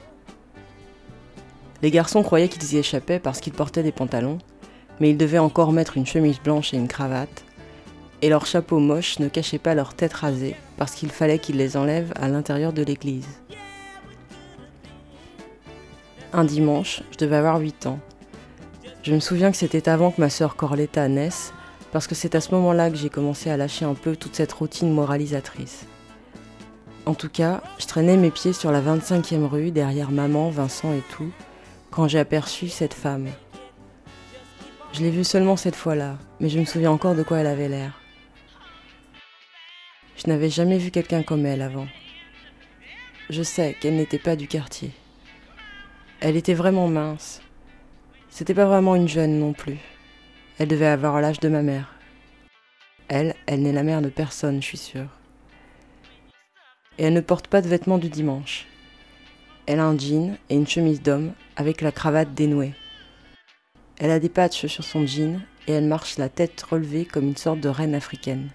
Les 1.82 1.92
garçons 1.92 2.24
croyaient 2.24 2.48
qu'ils 2.48 2.74
y 2.74 2.78
échappaient 2.78 3.20
parce 3.20 3.40
qu'ils 3.40 3.52
portaient 3.52 3.84
des 3.84 3.92
pantalons, 3.92 4.38
mais 5.00 5.10
ils 5.10 5.16
devaient 5.16 5.38
encore 5.38 5.72
mettre 5.72 5.96
une 5.96 6.06
chemise 6.06 6.40
blanche 6.40 6.74
et 6.74 6.76
une 6.76 6.88
cravate, 6.88 7.44
et 8.22 8.28
leurs 8.28 8.46
chapeaux 8.46 8.78
moches 8.78 9.18
ne 9.18 9.28
cachaient 9.28 9.58
pas 9.58 9.74
leur 9.74 9.94
tête 9.94 10.12
rasée 10.12 10.56
parce 10.76 10.94
qu'il 10.94 11.10
fallait 11.10 11.38
qu'ils 11.38 11.56
les 11.56 11.76
enlèvent 11.76 12.12
à 12.16 12.28
l'intérieur 12.28 12.72
de 12.72 12.82
l'église. 12.82 13.28
Un 16.32 16.44
dimanche, 16.44 17.02
je 17.12 17.18
devais 17.18 17.36
avoir 17.36 17.58
8 17.58 17.86
ans. 17.86 17.98
Je 19.02 19.14
me 19.14 19.20
souviens 19.20 19.50
que 19.50 19.56
c'était 19.56 19.88
avant 19.88 20.10
que 20.10 20.20
ma 20.20 20.30
sœur 20.30 20.56
Corletta 20.56 21.08
naisse, 21.08 21.52
parce 21.90 22.06
que 22.06 22.14
c'est 22.14 22.34
à 22.34 22.40
ce 22.40 22.54
moment-là 22.54 22.90
que 22.90 22.96
j'ai 22.96 23.08
commencé 23.08 23.50
à 23.50 23.56
lâcher 23.56 23.84
un 23.84 23.94
peu 23.94 24.14
toute 24.14 24.36
cette 24.36 24.52
routine 24.52 24.92
moralisatrice. 24.92 25.86
En 27.06 27.14
tout 27.14 27.30
cas, 27.30 27.62
je 27.78 27.86
traînais 27.86 28.18
mes 28.18 28.30
pieds 28.30 28.52
sur 28.52 28.70
la 28.70 28.82
25e 28.82 29.46
rue, 29.46 29.70
derrière 29.70 30.10
maman, 30.10 30.50
Vincent 30.50 30.92
et 30.92 31.02
tout, 31.10 31.30
quand 31.90 32.06
j'ai 32.06 32.18
aperçu 32.18 32.68
cette 32.68 32.92
femme. 32.92 33.28
Je 34.92 35.02
l'ai 35.02 35.10
vue 35.10 35.24
seulement 35.24 35.56
cette 35.56 35.76
fois-là, 35.76 36.18
mais 36.40 36.48
je 36.48 36.58
me 36.58 36.64
souviens 36.64 36.90
encore 36.90 37.14
de 37.14 37.22
quoi 37.22 37.38
elle 37.38 37.46
avait 37.46 37.68
l'air. 37.68 38.00
Je 40.16 40.26
n'avais 40.26 40.48
jamais 40.48 40.78
vu 40.78 40.90
quelqu'un 40.90 41.22
comme 41.22 41.46
elle 41.46 41.62
avant. 41.62 41.86
Je 43.30 43.42
sais 43.42 43.76
qu'elle 43.78 43.96
n'était 43.96 44.18
pas 44.18 44.34
du 44.34 44.48
quartier. 44.48 44.90
Elle 46.20 46.36
était 46.36 46.54
vraiment 46.54 46.88
mince. 46.88 47.42
C'était 48.30 48.54
pas 48.54 48.64
vraiment 48.64 48.96
une 48.96 49.08
jeune 49.08 49.38
non 49.38 49.52
plus. 49.52 49.78
Elle 50.58 50.68
devait 50.68 50.86
avoir 50.86 51.20
l'âge 51.20 51.38
de 51.38 51.48
ma 51.48 51.62
mère. 51.62 51.94
Elle, 53.08 53.34
elle 53.46 53.62
n'est 53.62 53.72
la 53.72 53.82
mère 53.82 54.02
de 54.02 54.08
personne, 54.08 54.60
je 54.60 54.66
suis 54.66 54.78
sûre. 54.78 55.08
Et 56.96 57.04
elle 57.04 57.14
ne 57.14 57.20
porte 57.20 57.46
pas 57.46 57.62
de 57.62 57.68
vêtements 57.68 57.98
du 57.98 58.08
dimanche. 58.08 58.66
Elle 59.66 59.80
a 59.80 59.84
un 59.84 59.98
jean 59.98 60.36
et 60.48 60.56
une 60.56 60.66
chemise 60.66 61.02
d'homme 61.02 61.32
avec 61.56 61.82
la 61.82 61.92
cravate 61.92 62.34
dénouée. 62.34 62.74
Elle 63.98 64.12
a 64.12 64.20
des 64.20 64.28
patchs 64.28 64.66
sur 64.66 64.84
son 64.84 65.06
jean 65.06 65.40
et 65.66 65.72
elle 65.72 65.86
marche 65.86 66.18
la 66.18 66.28
tête 66.28 66.62
relevée 66.62 67.04
comme 67.04 67.26
une 67.26 67.36
sorte 67.36 67.60
de 67.60 67.68
reine 67.68 67.96
africaine. 67.96 68.50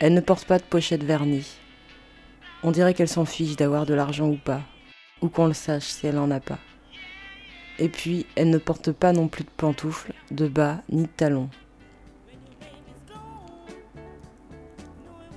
Elle 0.00 0.14
ne 0.14 0.20
porte 0.20 0.44
pas 0.44 0.58
de 0.58 0.64
pochette 0.64 1.04
vernie. 1.04 1.46
On 2.64 2.72
dirait 2.72 2.94
qu'elle 2.94 3.08
s'en 3.08 3.24
fiche 3.24 3.54
d'avoir 3.54 3.86
de 3.86 3.94
l'argent 3.94 4.28
ou 4.28 4.36
pas 4.36 4.62
ou 5.22 5.28
qu'on 5.28 5.46
le 5.46 5.54
sache 5.54 5.84
si 5.84 6.06
elle 6.06 6.18
en 6.18 6.30
a 6.30 6.40
pas. 6.40 6.58
Et 7.78 7.88
puis, 7.88 8.26
elle 8.36 8.50
ne 8.50 8.58
porte 8.58 8.90
pas 8.92 9.12
non 9.12 9.28
plus 9.28 9.44
de 9.44 9.50
pantoufles, 9.56 10.12
de 10.30 10.48
bas 10.48 10.78
ni 10.88 11.02
de 11.02 11.08
talons. 11.08 11.48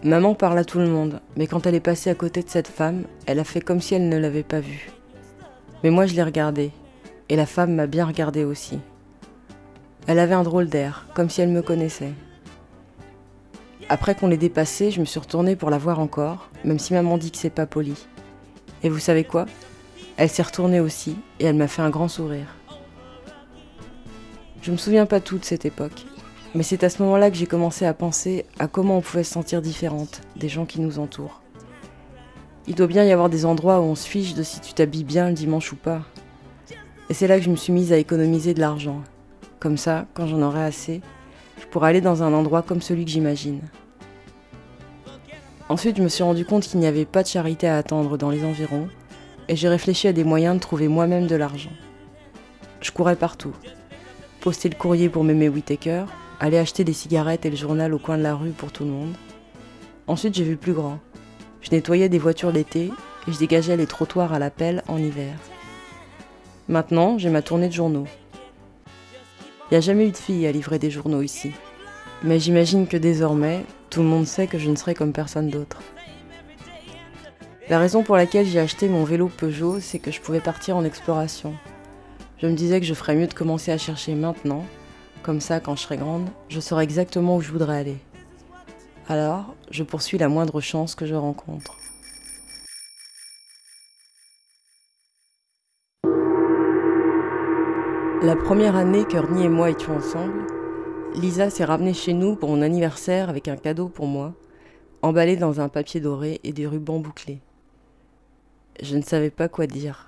Maman 0.04 0.34
parle 0.34 0.58
à 0.58 0.64
tout 0.64 0.80
le 0.80 0.88
monde, 0.88 1.20
mais 1.36 1.46
quand 1.46 1.68
elle 1.68 1.76
est 1.76 1.82
passée 1.82 2.10
à 2.10 2.16
côté 2.16 2.42
de 2.42 2.50
cette 2.50 2.70
femme, 2.70 3.04
elle 3.26 3.40
a 3.40 3.44
fait 3.44 3.60
comme 3.60 3.82
si 3.82 3.96
elle 3.96 4.08
ne 4.08 4.18
l'avait 4.18 4.44
pas 4.44 4.62
vue. 4.62 4.90
Mais 5.84 5.90
moi 5.90 6.06
je 6.06 6.16
l'ai 6.16 6.24
regardée, 6.24 6.72
et 7.30 7.36
la 7.36 7.46
femme 7.46 7.76
m'a 7.76 7.88
bien 7.88 8.06
regardée 8.06 8.44
aussi. 8.44 8.80
Elle 10.08 10.20
avait 10.20 10.36
un 10.36 10.44
drôle 10.44 10.68
d'air, 10.68 11.06
comme 11.14 11.30
si 11.30 11.42
elle 11.42 11.50
me 11.50 11.62
connaissait. 11.62 12.14
Après 13.88 14.16
qu'on 14.16 14.28
l'ait 14.28 14.38
dépassée, 14.38 14.92
je 14.92 15.00
me 15.00 15.06
suis 15.06 15.20
retournée 15.20 15.56
pour 15.56 15.70
la 15.70 15.78
voir 15.78 16.00
encore, 16.00 16.50
même 16.64 16.80
si 16.80 16.94
maman 16.94 17.18
dit 17.18 17.32
que 17.32 17.38
c'est 17.38 17.50
pas 17.50 17.66
poli. 17.66 17.96
Et 18.84 18.90
vous 18.90 19.00
savez 19.00 19.24
quoi? 19.24 19.46
Elle 20.18 20.30
s'est 20.30 20.44
retournée 20.44 20.80
aussi 20.80 21.16
et 21.40 21.46
elle 21.46 21.56
m'a 21.56 21.68
fait 21.68 21.82
un 21.82 21.90
grand 21.90 22.08
sourire. 22.08 22.56
Je 24.62 24.72
me 24.72 24.78
souviens 24.78 25.06
pas 25.06 25.22
tout 25.22 25.38
de 25.38 25.46
cette 25.46 25.66
époque, 25.66 26.06
mais 26.54 26.64
c'est 26.64 26.84
à 26.84 26.90
ce 26.90 27.02
moment-là 27.04 27.32
que 27.32 27.38
j'ai 27.38 27.46
commencé 27.46 27.86
à 27.86 27.94
penser 27.94 28.46
à 28.60 28.68
comment 28.68 28.98
on 28.98 29.02
pouvait 29.02 29.24
se 29.24 29.34
sentir 29.34 29.62
différente 29.62 30.22
des 30.36 30.50
gens 30.50 30.66
qui 30.66 30.82
nous 30.82 31.00
entourent. 31.00 31.42
Il 32.68 32.76
doit 32.76 32.88
bien 32.88 33.06
y 33.06 33.12
avoir 33.12 33.30
des 33.30 33.46
endroits 33.46 33.80
où 33.80 33.84
on 33.84 33.96
se 33.96 34.08
fiche 34.08 34.34
de 34.34 34.44
si 34.44 34.60
tu 34.60 34.74
t'habilles 34.74 35.04
bien 35.04 35.30
le 35.30 35.34
dimanche 35.34 35.72
ou 35.72 35.76
pas. 35.76 36.02
Et 37.10 37.14
c'est 37.16 37.28
là 37.28 37.38
que 37.40 37.44
je 37.44 37.50
me 37.50 37.56
suis 37.56 37.74
mise 37.74 37.92
à 37.92 37.98
économiser 37.98 38.54
de 38.54 38.60
l'argent. 38.60 39.02
Comme 39.60 39.78
ça, 39.78 40.06
quand 40.14 40.28
j'en 40.28 40.42
aurai 40.42 40.64
assez, 40.64 41.02
je 41.60 41.66
pourrai 41.66 41.90
aller 41.90 42.02
dans 42.02 42.22
un 42.22 42.34
endroit 42.34 42.62
comme 42.62 42.82
celui 42.82 43.04
que 43.04 43.12
j'imagine. 43.12 43.62
Ensuite, 45.70 45.98
je 45.98 46.04
me 46.04 46.08
suis 46.08 46.24
rendu 46.24 46.46
compte 46.46 46.64
qu'il 46.64 46.80
n'y 46.80 46.88
avait 46.88 47.06
pas 47.06 47.24
de 47.24 47.28
charité 47.28 47.68
à 47.68 47.78
attendre 47.78 48.18
dans 48.18 48.30
les 48.30 48.46
environs 48.46 48.88
et 49.48 49.56
j'ai 49.56 49.70
réfléchi 49.70 50.08
à 50.08 50.14
des 50.14 50.24
moyens 50.24 50.56
de 50.56 50.62
trouver 50.62 50.88
moi-même 50.88 51.28
de 51.28 51.36
l'argent. 51.36 51.72
Je 52.82 52.92
courais 52.92 53.16
partout. 53.16 53.54
Poster 54.40 54.70
le 54.70 54.76
courrier 54.76 55.10
pour 55.10 55.24
Mémé 55.24 55.50
Whittaker, 55.50 56.06
aller 56.40 56.58
acheter 56.58 56.84
des 56.84 56.94
cigarettes 56.94 57.46
et 57.46 57.50
le 57.50 57.56
journal 57.56 57.94
au 57.94 58.00
coin 58.00 58.18
de 58.18 58.24
la 58.24 58.36
rue 58.36 58.52
pour 58.52 58.72
tout 58.72 58.84
le 58.84 58.92
monde. 58.92 59.14
Ensuite, 60.08 60.36
j'ai 60.36 60.44
vu 60.44 60.58
plus 60.58 60.74
grand. 60.74 61.00
Je 61.62 61.72
nettoyais 61.72 62.08
des 62.08 62.20
voitures 62.20 62.52
l'été 62.52 62.92
et 63.28 63.32
je 63.32 63.38
dégageais 63.38 63.78
les 63.78 63.88
trottoirs 63.88 64.32
à 64.32 64.40
la 64.40 64.50
pelle 64.50 64.84
en 64.88 64.98
hiver. 64.98 65.34
Maintenant, 66.70 67.18
j'ai 67.18 67.32
ma 67.32 67.42
tournée 67.42 67.68
de 67.68 67.74
journaux. 67.74 68.06
Il 68.86 69.74
n'y 69.74 69.78
a 69.78 69.82
jamais 69.82 70.08
eu 70.08 70.12
de 70.12 70.18
fille 70.18 70.46
à 70.46 70.52
livrer 70.52 70.78
des 70.78 70.92
journaux 70.92 71.24
ici. 71.24 71.52
Mais 72.22 72.40
j'imagine 72.40 72.86
que 72.86 72.96
désormais, 72.96 73.66
tout 73.90 74.02
le 74.04 74.08
monde 74.08 74.28
sait 74.28 74.46
que 74.46 74.60
je 74.60 74.70
ne 74.70 74.76
serai 74.76 74.94
comme 74.94 75.12
personne 75.12 75.50
d'autre. 75.50 75.82
La 77.70 77.80
raison 77.80 78.04
pour 78.04 78.18
laquelle 78.18 78.46
j'ai 78.46 78.60
acheté 78.60 78.88
mon 78.88 79.04
vélo 79.04 79.32
Peugeot, 79.36 79.80
c'est 79.80 79.98
que 79.98 80.12
je 80.12 80.22
pouvais 80.22 80.42
partir 80.42 80.78
en 80.78 80.86
exploration. 80.86 81.56
Je 82.38 82.46
me 82.46 82.54
disais 82.54 82.80
que 82.80 82.86
je 82.86 82.94
ferais 82.94 83.16
mieux 83.16 83.26
de 83.26 83.34
commencer 83.34 83.72
à 83.72 83.80
chercher 83.80 84.14
maintenant, 84.14 84.64
comme 85.24 85.42
ça 85.42 85.60
quand 85.60 85.76
je 85.76 85.82
serai 85.82 85.98
grande, 85.98 86.30
je 86.50 86.60
saurai 86.60 86.84
exactement 86.84 87.38
où 87.38 87.42
je 87.42 87.52
voudrais 87.52 87.80
aller. 87.80 87.98
Alors, 89.08 89.56
je 89.72 89.82
poursuis 89.82 90.20
la 90.20 90.30
moindre 90.30 90.62
chance 90.62 90.94
que 90.94 91.08
je 91.08 91.16
rencontre. 91.16 91.80
La 98.22 98.36
première 98.36 98.76
année 98.76 99.06
qu'Ernie 99.06 99.46
et 99.46 99.50
moi 99.50 99.70
étions 99.70 99.96
ensemble, 99.96 100.46
Lisa 101.16 101.50
s'est 101.50 101.64
ramenée 101.64 101.94
chez 101.94 102.12
nous 102.12 102.36
pour 102.36 102.50
mon 102.50 102.62
anniversaire 102.62 103.30
avec 103.30 103.48
un 103.48 103.56
cadeau 103.56 103.88
pour 103.88 104.08
moi, 104.08 104.34
emballé 105.02 105.38
dans 105.38 105.62
un 105.62 105.70
papier 105.70 106.02
doré 106.02 106.42
et 106.44 106.52
des 106.52 106.68
rubans 106.68 107.00
bouclés. 107.00 107.40
Je 108.84 108.98
ne 108.98 109.04
savais 109.04 109.30
pas 109.30 109.48
quoi 109.48 109.68
dire. 109.68 110.06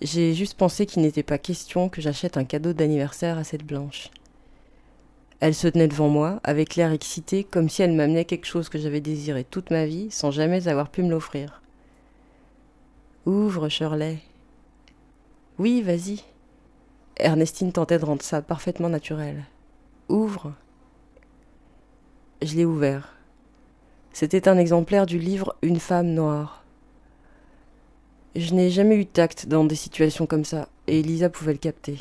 J'ai 0.00 0.32
juste 0.32 0.56
pensé 0.56 0.86
qu'il 0.86 1.02
n'était 1.02 1.22
pas 1.22 1.36
question 1.36 1.90
que 1.90 2.00
j'achète 2.00 2.38
un 2.38 2.44
cadeau 2.44 2.72
d'anniversaire 2.72 3.36
à 3.36 3.44
cette 3.44 3.66
blanche. 3.66 4.08
Elle 5.40 5.54
se 5.54 5.68
tenait 5.68 5.88
devant 5.88 6.08
moi, 6.08 6.40
avec 6.42 6.74
l'air 6.74 6.92
excité, 6.92 7.44
comme 7.44 7.68
si 7.68 7.82
elle 7.82 7.92
m'amenait 7.92 8.24
quelque 8.24 8.46
chose 8.46 8.70
que 8.70 8.78
j'avais 8.78 9.02
désiré 9.02 9.44
toute 9.44 9.70
ma 9.70 9.84
vie, 9.84 10.10
sans 10.10 10.30
jamais 10.30 10.68
avoir 10.68 10.88
pu 10.88 11.02
me 11.02 11.10
l'offrir. 11.10 11.60
Ouvre, 13.26 13.68
Shirley. 13.68 14.20
Oui, 15.58 15.82
vas-y. 15.82 16.24
Ernestine 17.18 17.72
tentait 17.72 17.98
de 17.98 18.04
rendre 18.04 18.22
ça 18.22 18.42
parfaitement 18.42 18.88
naturel. 18.88 19.44
Ouvre. 20.08 20.52
Je 22.42 22.54
l'ai 22.54 22.64
ouvert. 22.64 23.14
C'était 24.12 24.48
un 24.48 24.58
exemplaire 24.58 25.06
du 25.06 25.18
livre 25.18 25.56
Une 25.62 25.80
femme 25.80 26.08
noire. 26.08 26.64
Je 28.36 28.54
n'ai 28.54 28.70
jamais 28.70 28.96
eu 28.96 29.06
tact 29.06 29.46
dans 29.46 29.64
des 29.64 29.74
situations 29.74 30.26
comme 30.26 30.44
ça, 30.44 30.68
et 30.86 31.00
Elisa 31.00 31.28
pouvait 31.28 31.52
le 31.52 31.58
capter. 31.58 31.98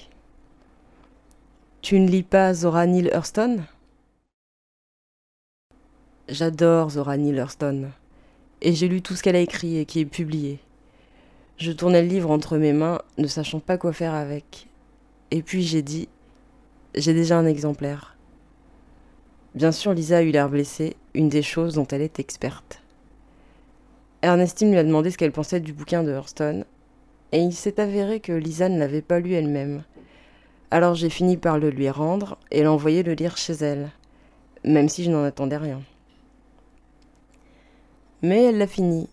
Tu 1.81 1.99
ne 1.99 2.09
lis 2.09 2.23
pas 2.23 2.53
Zora 2.53 2.85
Neale 2.85 3.11
Hurston? 3.13 3.63
J'adore 6.27 6.91
Zora 6.91 7.17
Neale 7.17 7.37
Hurston. 7.37 7.89
Et 8.61 8.73
j'ai 8.73 8.87
lu 8.87 9.01
tout 9.01 9.15
ce 9.15 9.23
qu'elle 9.23 9.35
a 9.35 9.39
écrit 9.39 9.77
et 9.77 9.85
qui 9.85 9.99
est 9.99 10.05
publié. 10.05 10.59
Je 11.57 11.71
tournais 11.71 12.01
le 12.03 12.07
livre 12.07 12.29
entre 12.29 12.57
mes 12.57 12.73
mains, 12.73 13.01
ne 13.17 13.27
sachant 13.27 13.59
pas 13.59 13.77
quoi 13.77 13.93
faire 13.93 14.13
avec. 14.13 14.66
Et 15.31 15.41
puis 15.41 15.63
j'ai 15.63 15.81
dit 15.81 16.07
J'ai 16.95 17.13
déjà 17.13 17.37
un 17.37 17.45
exemplaire. 17.45 18.17
Bien 19.55 19.71
sûr, 19.71 19.93
Lisa 19.93 20.17
a 20.17 20.21
eu 20.21 20.31
l'air 20.31 20.49
blessée, 20.49 20.95
une 21.13 21.29
des 21.29 21.41
choses 21.41 21.73
dont 21.73 21.87
elle 21.87 22.01
est 22.01 22.19
experte. 22.19 22.81
Ernestine 24.21 24.71
lui 24.71 24.77
a 24.77 24.83
demandé 24.83 25.11
ce 25.11 25.17
qu'elle 25.17 25.31
pensait 25.31 25.59
du 25.59 25.73
bouquin 25.73 26.03
de 26.03 26.11
Hurston, 26.11 26.63
et 27.31 27.39
il 27.39 27.53
s'est 27.53 27.79
avéré 27.79 28.19
que 28.19 28.31
Lisa 28.31 28.69
ne 28.69 28.79
l'avait 28.79 29.01
pas 29.01 29.19
lu 29.19 29.33
elle-même. 29.33 29.83
Alors 30.71 30.95
j'ai 30.95 31.09
fini 31.09 31.37
par 31.37 31.59
le 31.59 31.69
lui 31.69 31.89
rendre 31.89 32.37
et 32.51 32.63
l'envoyer 32.63 33.03
le 33.03 33.13
lire 33.13 33.37
chez 33.37 33.53
elle, 33.53 33.89
même 34.63 34.89
si 34.89 35.03
je 35.03 35.11
n'en 35.11 35.23
attendais 35.23 35.57
rien. 35.57 35.81
Mais 38.21 38.43
elle 38.43 38.57
l'a 38.57 38.67
fini, 38.67 39.09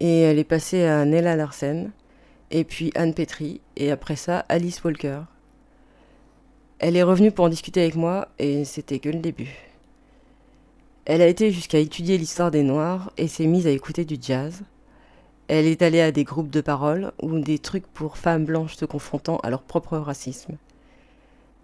et 0.00 0.20
elle 0.20 0.38
est 0.38 0.44
passée 0.44 0.84
à 0.84 1.04
Nella 1.04 1.36
Larsen, 1.36 1.90
et 2.50 2.64
puis 2.64 2.92
Anne 2.94 3.14
Petrie, 3.14 3.60
et 3.76 3.90
après 3.90 4.16
ça 4.16 4.44
Alice 4.48 4.82
Walker. 4.84 5.22
Elle 6.82 6.96
est 6.96 7.04
revenue 7.04 7.30
pour 7.30 7.44
en 7.44 7.48
discuter 7.48 7.80
avec 7.80 7.94
moi, 7.94 8.26
et 8.40 8.64
c'était 8.64 8.98
que 8.98 9.08
le 9.08 9.20
début. 9.20 9.54
Elle 11.04 11.22
a 11.22 11.28
été 11.28 11.52
jusqu'à 11.52 11.78
étudier 11.78 12.18
l'histoire 12.18 12.50
des 12.50 12.64
Noirs 12.64 13.12
et 13.16 13.28
s'est 13.28 13.46
mise 13.46 13.68
à 13.68 13.70
écouter 13.70 14.04
du 14.04 14.16
jazz. 14.20 14.62
Elle 15.46 15.66
est 15.66 15.82
allée 15.82 16.00
à 16.00 16.10
des 16.10 16.24
groupes 16.24 16.50
de 16.50 16.60
parole 16.60 17.12
ou 17.22 17.38
des 17.38 17.60
trucs 17.60 17.86
pour 17.86 18.18
femmes 18.18 18.46
blanches 18.46 18.74
se 18.74 18.84
confrontant 18.84 19.36
à 19.44 19.50
leur 19.50 19.62
propre 19.62 19.96
racisme. 19.96 20.56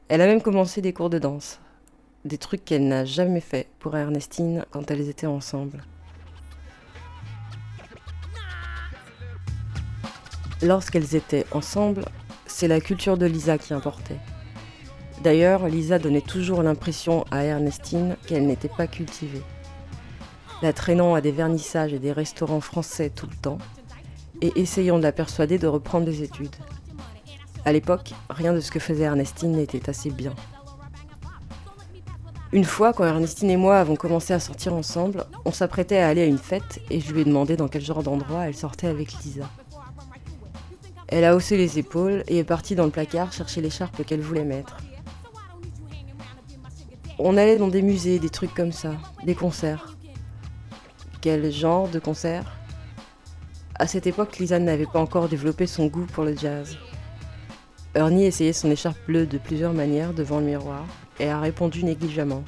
Elle 0.07 0.21
a 0.21 0.27
même 0.27 0.41
commencé 0.41 0.83
des 0.83 0.93
cours 0.93 1.11
de 1.11 1.19
danse, 1.19 1.59
des 2.25 2.39
trucs 2.39 2.65
qu'elle 2.65 2.87
n'a 2.87 3.05
jamais 3.05 3.41
fait 3.41 3.67
pour 3.81 3.97
Ernestine 3.97 4.65
quand 4.71 4.89
elles 4.89 5.09
étaient 5.09 5.27
ensemble. 5.27 5.83
Lorsqu'elles 10.63 11.17
étaient 11.17 11.45
ensemble, 11.51 12.05
c'est 12.47 12.69
la 12.69 12.81
culture 12.81 13.19
de 13.19 13.27
Lisa 13.27 13.59
qui 13.59 13.75
importait. 13.75 14.21
D'ailleurs, 15.23 15.67
Lisa 15.67 15.99
donnait 15.99 16.21
toujours 16.21 16.63
l'impression 16.63 17.25
à 17.31 17.45
Ernestine 17.45 18.17
qu'elle 18.27 18.47
n'était 18.47 18.69
pas 18.69 18.87
cultivée. 18.87 19.43
La 20.63 20.73
traînant 20.73 21.15
à 21.15 21.21
des 21.21 21.33
vernissages 21.33 21.93
et 21.93 21.99
des 21.99 22.13
restaurants 22.13 22.61
français 22.61 23.11
tout 23.11 23.27
le 23.27 23.37
temps, 23.37 23.59
et 24.41 24.53
essayant 24.57 24.99
de 24.99 25.03
la 25.03 25.13
persuader 25.13 25.59
de 25.59 25.67
reprendre 25.67 26.07
des 26.07 26.23
études. 26.23 26.55
À 27.65 27.73
l'époque, 27.73 28.13
rien 28.31 28.53
de 28.53 28.61
ce 28.61 28.71
que 28.71 28.79
faisait 28.79 29.05
Ernestine 29.05 29.53
n'était 29.53 29.91
assez 29.91 30.11
bien. 30.11 30.35
Une 32.53 32.65
fois, 32.65 32.93
quand 32.93 33.05
Ernestine 33.05 33.51
et 33.51 33.57
moi 33.57 33.79
avons 33.79 33.97
commencé 33.97 34.33
à 34.33 34.41
sortir 34.41 34.73
ensemble, 34.73 35.27
on 35.45 35.53
s'apprêtait 35.53 35.99
à 35.99 36.09
aller 36.09 36.23
à 36.23 36.27
une 36.27 36.39
fête 36.39 36.81
et 36.89 37.01
je 37.01 37.13
lui 37.13 37.21
ai 37.21 37.25
demandé 37.25 37.57
dans 37.57 37.69
quel 37.69 37.83
genre 37.83 38.03
d'endroit 38.03 38.47
elle 38.47 38.57
sortait 38.57 38.87
avec 38.87 39.13
Lisa. 39.23 39.51
Elle 41.09 41.25
a 41.25 41.37
haussé 41.37 41.57
les 41.57 41.79
épaules 41.79 42.23
et 42.27 42.39
est 42.39 42.45
partie 42.45 42.75
dans 42.75 42.85
le 42.85 42.91
placard 42.91 43.33
chercher 43.33 43.61
l'écharpe 43.61 44.05
qu'elle 44.05 44.21
voulait 44.21 44.45
mettre. 44.45 44.79
On 47.21 47.37
allait 47.37 47.57
dans 47.57 47.67
des 47.67 47.83
musées, 47.83 48.21
des 48.21 48.31
trucs 48.31 48.55
comme 48.55 48.71
ça, 48.71 48.93
des 49.25 49.35
concerts. 49.35 49.97
Quel 51.21 51.51
genre 51.51 51.89
de 51.89 51.99
concert? 51.99 52.57
À 53.75 53.89
cette 53.89 54.07
époque, 54.07 54.39
Lisa 54.39 54.61
n'avait 54.61 54.87
pas 54.87 55.01
encore 55.01 55.29
développé 55.29 55.67
son 55.67 55.87
goût 55.87 56.07
pour 56.07 56.23
le 56.23 56.37
jazz. 56.37 56.79
Ernie 57.97 58.25
essayait 58.25 58.53
son 58.53 58.71
écharpe 58.71 58.99
bleue 59.09 59.27
de 59.27 59.37
plusieurs 59.37 59.73
manières 59.73 60.15
devant 60.15 60.39
le 60.39 60.47
miroir 60.47 60.85
et 61.19 61.29
a 61.29 61.41
répondu 61.41 61.83
négligemment. 61.83 62.45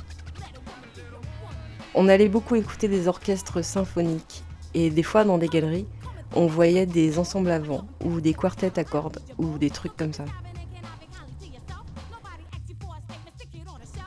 On 1.96 2.08
allait 2.08 2.28
beaucoup 2.28 2.54
écouter 2.54 2.86
des 2.86 3.08
orchestres 3.08 3.64
symphoniques 3.64 4.44
et 4.74 4.90
des 4.90 5.02
fois 5.02 5.24
dans 5.24 5.38
des 5.38 5.48
galeries, 5.48 5.86
on 6.36 6.46
voyait 6.46 6.86
des 6.86 7.18
ensembles 7.18 7.50
à 7.50 7.58
vent 7.58 7.88
ou 8.04 8.20
des 8.20 8.34
quartettes 8.34 8.78
à 8.78 8.84
cordes 8.84 9.18
ou 9.36 9.58
des 9.58 9.70
trucs 9.70 9.96
comme 9.96 10.12
ça. 10.12 10.26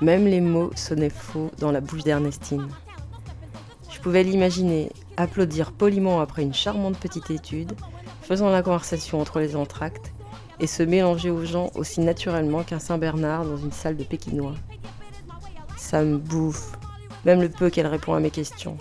Même 0.01 0.25
les 0.25 0.41
mots 0.41 0.71
sonnaient 0.75 1.09
faux 1.09 1.51
dans 1.59 1.71
la 1.71 1.81
bouche 1.81 2.03
d'Ernestine. 2.03 2.67
Je 3.91 3.99
pouvais 3.99 4.23
l'imaginer 4.23 4.91
applaudir 5.17 5.71
poliment 5.71 6.19
après 6.19 6.41
une 6.41 6.53
charmante 6.53 6.97
petite 6.97 7.31
étude, 7.31 7.73
faisant 8.21 8.49
la 8.49 8.63
conversation 8.63 9.21
entre 9.21 9.39
les 9.39 9.55
entractes, 9.55 10.11
et 10.59 10.67
se 10.67 10.83
mélanger 10.83 11.29
aux 11.29 11.45
gens 11.45 11.71
aussi 11.75 12.01
naturellement 12.01 12.63
qu'un 12.63 12.79
Saint-Bernard 12.79 13.45
dans 13.45 13.57
une 13.57 13.71
salle 13.71 13.97
de 13.97 14.03
Pékinois. 14.03 14.55
Ça 15.77 16.03
me 16.03 16.17
bouffe, 16.17 16.73
même 17.25 17.41
le 17.41 17.49
peu 17.49 17.69
qu'elle 17.69 17.87
répond 17.87 18.13
à 18.13 18.19
mes 18.19 18.29
questions. 18.29 18.77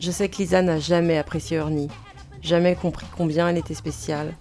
Je 0.00 0.10
sais 0.10 0.28
que 0.28 0.38
Lisa 0.38 0.62
n'a 0.62 0.78
jamais 0.78 1.18
apprécié 1.18 1.58
Ernie, 1.58 1.88
jamais 2.42 2.74
compris 2.74 3.06
combien 3.16 3.48
elle 3.48 3.58
était 3.58 3.74
spéciale, 3.74 4.34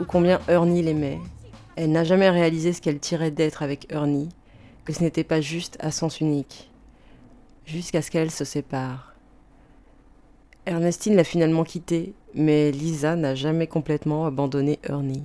ou 0.00 0.04
combien 0.04 0.40
Ernie 0.48 0.82
l'aimait. 0.82 1.18
Elle 1.76 1.92
n'a 1.92 2.04
jamais 2.04 2.30
réalisé 2.30 2.72
ce 2.72 2.80
qu'elle 2.80 2.98
tirait 2.98 3.30
d'être 3.30 3.62
avec 3.62 3.92
Ernie, 3.92 4.28
que 4.84 4.92
ce 4.92 5.02
n'était 5.02 5.24
pas 5.24 5.40
juste 5.40 5.76
à 5.80 5.90
sens 5.90 6.20
unique, 6.20 6.70
jusqu'à 7.64 8.02
ce 8.02 8.10
qu'elles 8.10 8.30
se 8.30 8.44
séparent. 8.44 9.14
Ernestine 10.66 11.16
l'a 11.16 11.24
finalement 11.24 11.64
quitté, 11.64 12.14
mais 12.34 12.70
Lisa 12.70 13.16
n'a 13.16 13.34
jamais 13.34 13.66
complètement 13.66 14.26
abandonné 14.26 14.78
Ernie. 14.84 15.24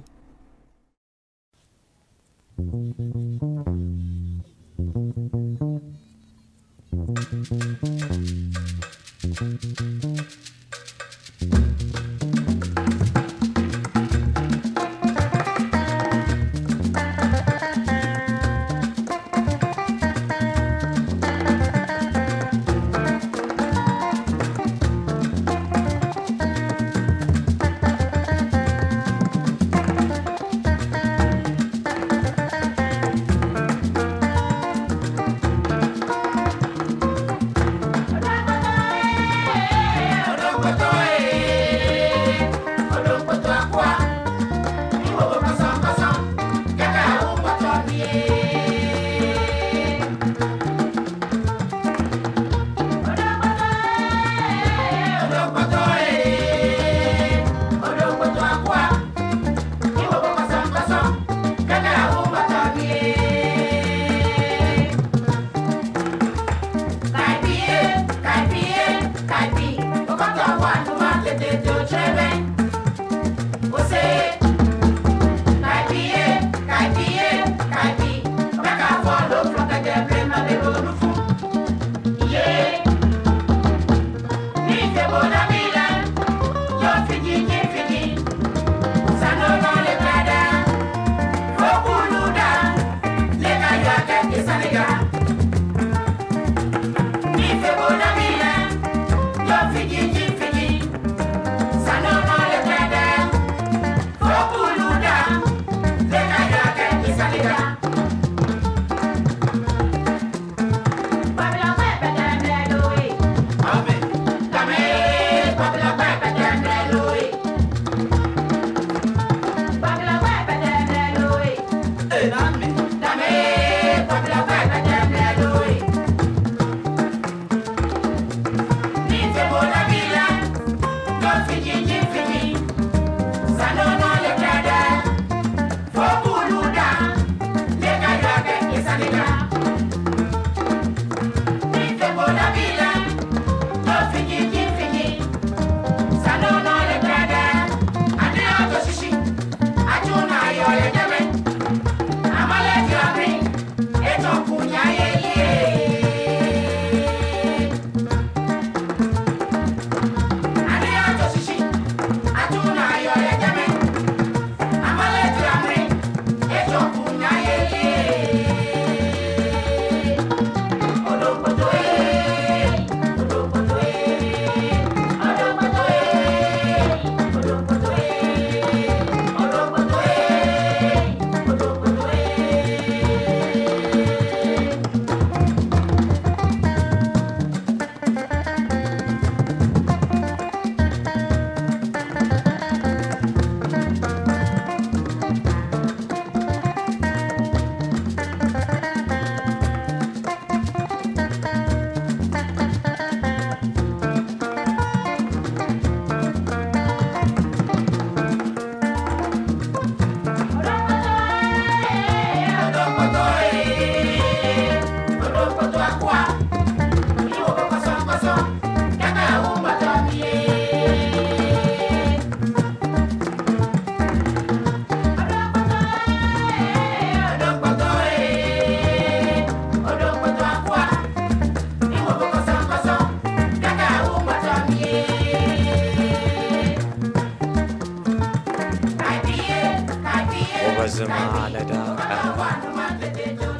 ጎበዝማለዳ 240.87 241.71
ቀረበ 242.01 242.41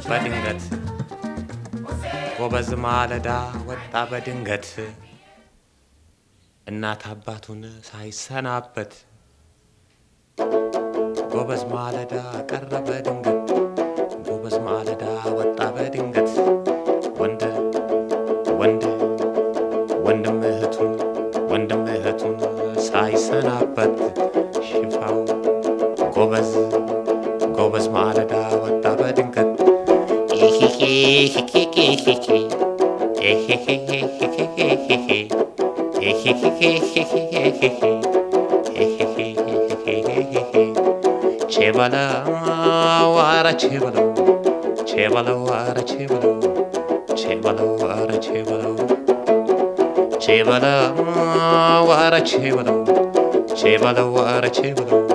በድንገት 0.06 0.62
ጎበዝማለዳ 2.38 3.28
ወጣ 3.68 3.92
በድንገት 4.10 4.68
እናት 6.66 7.02
አባቱን 7.10 7.60
ሳይሰናበት 7.88 8.94
ጎበዝ 11.34 11.64
ማለዳ 11.74 12.14
ቀረ 12.50 12.72
ድንገት 13.06 13.37
ara 43.48 43.56
chevalo, 43.56 44.14
chevalo 44.84 45.50
ara 45.50 45.82
chevalo, 45.82 46.32
chevalo 47.16 47.80
ara 47.88 48.18
chevalo, 48.20 48.76
chevalo 50.20 50.74
ara 51.90 52.20
chevalo, 52.20 52.84
chevalo 53.56 54.18
ara 54.20 54.50
chevalo. 54.50 55.07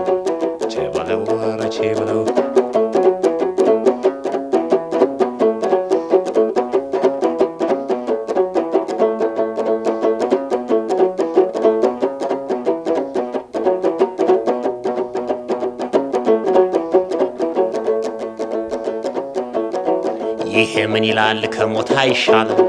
ምን 21.04 21.10
ይላል 21.10 21.41
ከሞት 21.54 21.89
አይሻልም? 22.01 22.60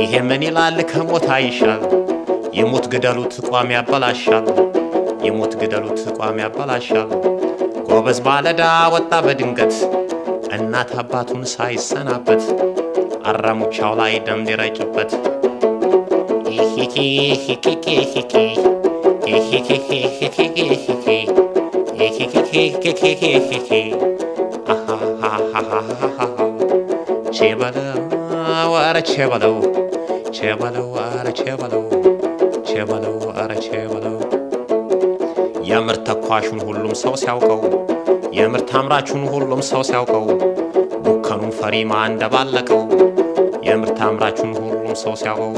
ይሄ 0.00 0.12
ምን 0.28 0.42
ይላል 0.46 0.78
ከሞት 0.90 1.26
አይሻልም? 1.36 1.92
የሞት 2.58 2.86
ግደሉት 2.92 3.34
ቋም 3.46 3.70
ያበላሻል። 3.74 4.46
የሞት 5.26 5.52
ግደሉት 5.60 6.00
ቋም 6.18 6.36
ያበላሻል። 6.42 7.08
ጎበዝ 7.88 8.18
ባለዳ 8.26 8.62
ወጣ 8.94 9.12
በድንገት 9.26 9.74
እናት 10.56 10.92
አባቱን 11.02 11.44
ሳይሰናበት 11.54 12.44
አራሙቻው 13.30 13.94
ላይ 14.00 14.14
ደም 14.26 14.42
ሊረጭበት 14.48 15.12
ቼበለው 27.42 28.02
አረ 28.80 28.98
ቼበለው 29.08 29.54
ቼበለው 30.36 30.88
አረ 31.04 31.28
ቼበለው 31.38 31.84
ቼበለው 32.68 33.16
አረ 33.42 33.52
ቼበለው 33.64 34.16
የምርት 35.70 36.06
ተኳሹን 36.08 36.60
ሁሉም 36.68 36.92
ሰው 37.02 37.14
ሲያውቀው 37.22 37.60
የምርት 38.38 38.70
አምራቹን 38.80 39.24
ሁሉም 39.32 39.62
ሰው 39.70 39.82
ሲያውቀው 39.88 40.26
ቡከኑን 41.04 41.52
ፈሪማ 41.58 41.92
እንደባለቀው 42.10 42.82
የምርት 43.68 43.98
አምራቹን 44.08 44.52
ሁሉም 44.60 44.94
ሰው 45.02 45.16
ሲያውቀው 45.22 45.52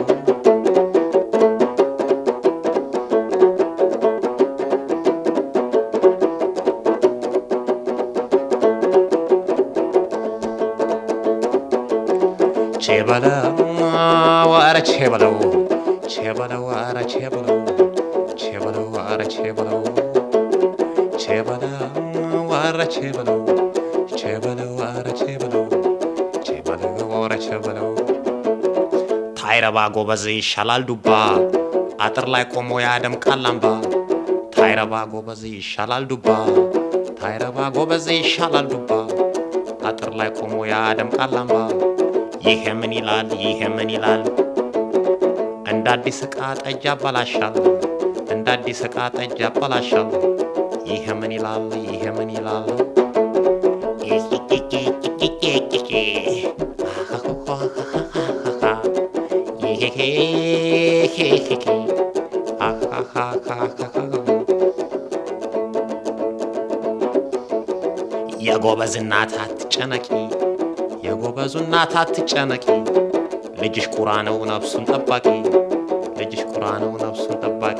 በለው 13.14 13.58
ኧረ 14.52 14.76
ቼ 14.88 14.94
በለው 15.12 15.34
ቼ 16.12 16.32
በለው 16.38 16.62
ኧረ 16.70 16.98
ቼ 17.12 17.20
በለው 17.34 17.58
ቼ 18.40 18.48
በለው 18.62 18.86
ኧረ 19.02 19.20
ቼ 19.34 19.52
በለው 19.58 19.82
ቼ 21.22 21.36
በለው 21.48 21.76
ኧረ 22.54 22.80
ቼ 22.94 23.12
በለው 23.16 23.38
ቼ 24.14 24.32
በለው 24.44 24.72
ኧረ 24.88 25.06
ቼ 25.20 25.28
በለው 25.42 25.64
ቼ 26.46 26.58
በለው 26.66 26.90
ኧረ 27.20 27.32
ቼ 27.44 27.60
በለው 27.66 27.88
ታይረባ 29.38 29.78
ጎበዝ 29.96 30.26
ይሻላል 30.38 30.84
ዱባ! 30.90 31.08
አጥር 32.06 32.28
ላይ 32.34 32.44
ቆሞ 32.54 32.70
ያደምቃል 32.86 33.46
አምባ! 33.52 33.66
ታይረባ 34.56 35.04
ጎበዝ 35.14 35.42
ይሻላል 35.54 36.06
ዱባ! 36.12 36.28
ታይረባ 37.20 37.58
ጎበዝ 37.78 38.08
ይሻላል 38.18 38.68
ዱባ! 38.74 38.90
አጥር 39.90 40.12
ላይ 40.20 40.30
ቆሞ 40.40 40.54
ያደምቃል 40.74 41.36
አምባ! 41.42 41.56
ይሄ 42.48 42.64
ምን 42.78 42.92
ይላል? 42.96 43.28
ይሄ 43.44 43.60
ምን 43.74 43.90
ይላል? 43.94 44.22
እንደ 45.72 45.86
አዲስ 45.92 46.18
ዕቃ 46.26 46.38
ጠጅ 46.62 46.82
ያበላሻል 46.88 47.54
እንደ 48.34 48.46
አዲስ 48.56 48.80
ዕቃ 48.88 48.96
ጠጅ 49.16 49.34
ያበላሻል 49.44 50.08
ይሄ 50.90 51.06
ምን 51.20 51.32
ይላል? 51.36 51.64
ይሄ 51.92 52.04
ምን 52.18 52.30
ይላል? 52.36 52.68
የጎበዝ 68.46 68.94
እናት 69.00 69.32
አትጨነቂ 69.42 70.06
የጎበዙ 71.23 71.53
እናት 71.61 71.93
አትጨነቂ፣ 71.99 72.65
ልጅሽ 73.61 73.87
ቁራ 73.95 74.09
ነው 74.27 74.37
ነፍሱን 74.51 74.85
ጠባቂ፣ 74.91 75.25
ልጅሽ 76.19 76.43
ቁራ 76.51 76.65
ነው 76.83 76.91
ነፍሱን 77.03 77.37
ጠባቂ። 77.43 77.79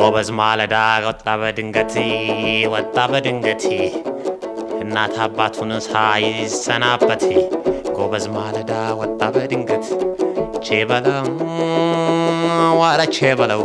ጎበዝ 0.00 0.28
ማለዳ 0.38 0.74
ወጣ 1.04 1.26
በድንገት 1.40 1.94
ወጣ 2.72 2.96
በድንገት 3.12 3.64
እናት 4.95 5.15
አባቱን 5.23 5.71
ሳይሰናበት 5.85 7.23
ጎበዝ 7.95 8.25
ማለዳ 8.35 8.71
ወጣ 8.99 9.19
በድንገት 9.35 9.85
ቼበለው 10.67 11.27
ዋረ 12.79 13.01
ቼበለው 13.17 13.63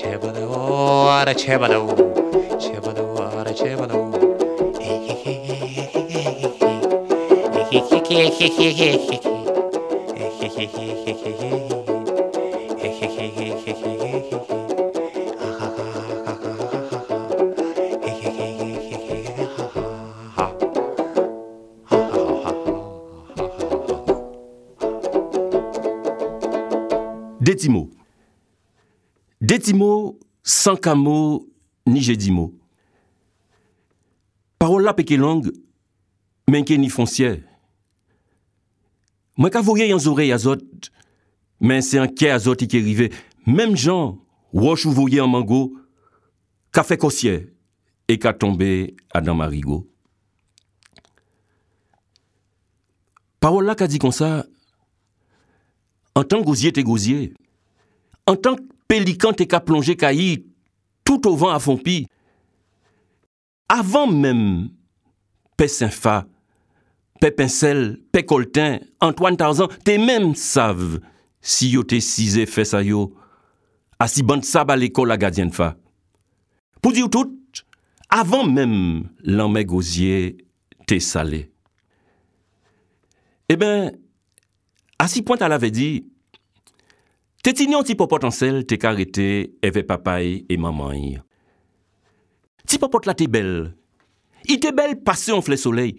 ቼበለው 0.00 0.52
ዋረ 1.08 1.34
ቼበለው 1.42 1.86
ቼበለው 2.64 3.08
ዋረ 3.18 3.48
ቼበለው 3.62 4.04
Des 7.72 9.19
Des 29.60 29.64
petits 29.66 29.74
mots 29.74 30.18
sans 30.42 30.74
camo 30.74 31.46
ni 31.84 32.00
j'ai 32.00 32.16
dit 32.16 32.30
mots. 32.30 32.54
Parole 34.58 34.84
là 34.84 34.94
péké 34.94 35.18
langue, 35.18 35.52
mais 36.48 36.62
ni 36.62 36.88
foncière. 36.88 37.42
Moi 39.36 39.50
voyer 39.60 39.92
en 39.92 39.98
oreilles 40.06 40.32
azote, 40.32 40.90
mais 41.60 41.82
c'est 41.82 41.98
un 41.98 42.08
quai 42.08 42.30
azote 42.30 42.66
qui 42.66 42.78
est 42.78 42.80
arrivé. 42.80 43.12
Même 43.44 43.76
gens, 43.76 44.24
roche 44.54 44.86
ou 44.86 44.92
voyer 44.92 45.20
en 45.20 45.28
mango, 45.28 45.76
qu'a 46.72 46.82
fait 46.82 46.96
cossière 46.96 47.42
et 48.08 48.18
qu'a 48.18 48.32
tombé 48.32 48.96
à 49.12 49.20
dans 49.20 49.34
marigot. 49.34 49.86
Parole 53.40 53.66
là 53.66 53.74
qu'a 53.74 53.88
dit 53.88 53.98
comme 53.98 54.10
ça, 54.10 54.46
en 56.14 56.24
tant 56.24 56.40
que 56.40 56.46
gosier 56.46 56.72
t'es 56.72 56.82
gosier, 56.82 57.34
en 58.26 58.36
tant 58.36 58.56
que 58.56 58.62
pélican 58.90 59.32
t'es 59.32 59.46
qu'à 59.46 59.60
plonger 59.60 59.96
caillis 59.96 60.46
tout 61.04 61.28
au 61.28 61.36
vent 61.36 61.50
à 61.50 61.60
fond 61.60 61.76
pi. 61.76 62.08
Avant 63.68 64.08
même 64.08 64.70
Pé 65.56 65.68
Saint-Fa, 65.68 66.26
Pé 67.20 67.30
Pincel, 67.30 68.00
Pé 68.10 68.24
Coltin, 68.24 68.80
Antoine 69.00 69.36
Tarzan, 69.36 69.68
t'es 69.84 69.96
même 69.96 70.34
savent 70.34 70.98
si 71.40 71.70
yo 71.70 71.84
t'es 71.84 72.00
cisé 72.00 72.46
fait 72.46 72.64
ça 72.64 72.82
yo, 72.82 73.14
à 74.00 74.08
si 74.08 74.24
bande 74.24 74.44
sable 74.44 74.72
à 74.72 74.76
l'école 74.76 75.12
à 75.12 75.16
gardienne 75.16 75.52
fa. 75.52 75.76
Pour 76.82 76.90
dire 76.92 77.08
tout, 77.08 77.38
avant 78.08 78.44
même 78.44 79.08
l'emmè 79.22 79.64
gosier 79.64 80.36
t'es 80.88 80.98
salé. 80.98 81.52
Eh 83.48 83.54
ben, 83.54 83.92
à 84.98 85.06
si 85.06 85.22
point 85.22 85.36
elle 85.40 85.52
avait 85.52 85.70
dit, 85.70 86.09
Te 87.40 87.54
tinyon 87.56 87.86
ti 87.88 87.96
popot 87.96 88.24
ansel 88.28 88.62
te 88.68 88.76
karete 88.80 89.26
eve 89.64 89.82
papay 89.88 90.42
e 90.44 90.56
mamay. 90.60 91.14
Ti 92.68 92.78
popot 92.80 93.08
la 93.08 93.16
te 93.16 93.30
bel. 93.32 93.70
I 94.44 94.58
te 94.60 94.74
bel 94.76 94.98
pase 95.04 95.32
an 95.32 95.44
fle 95.44 95.56
soley. 95.60 95.94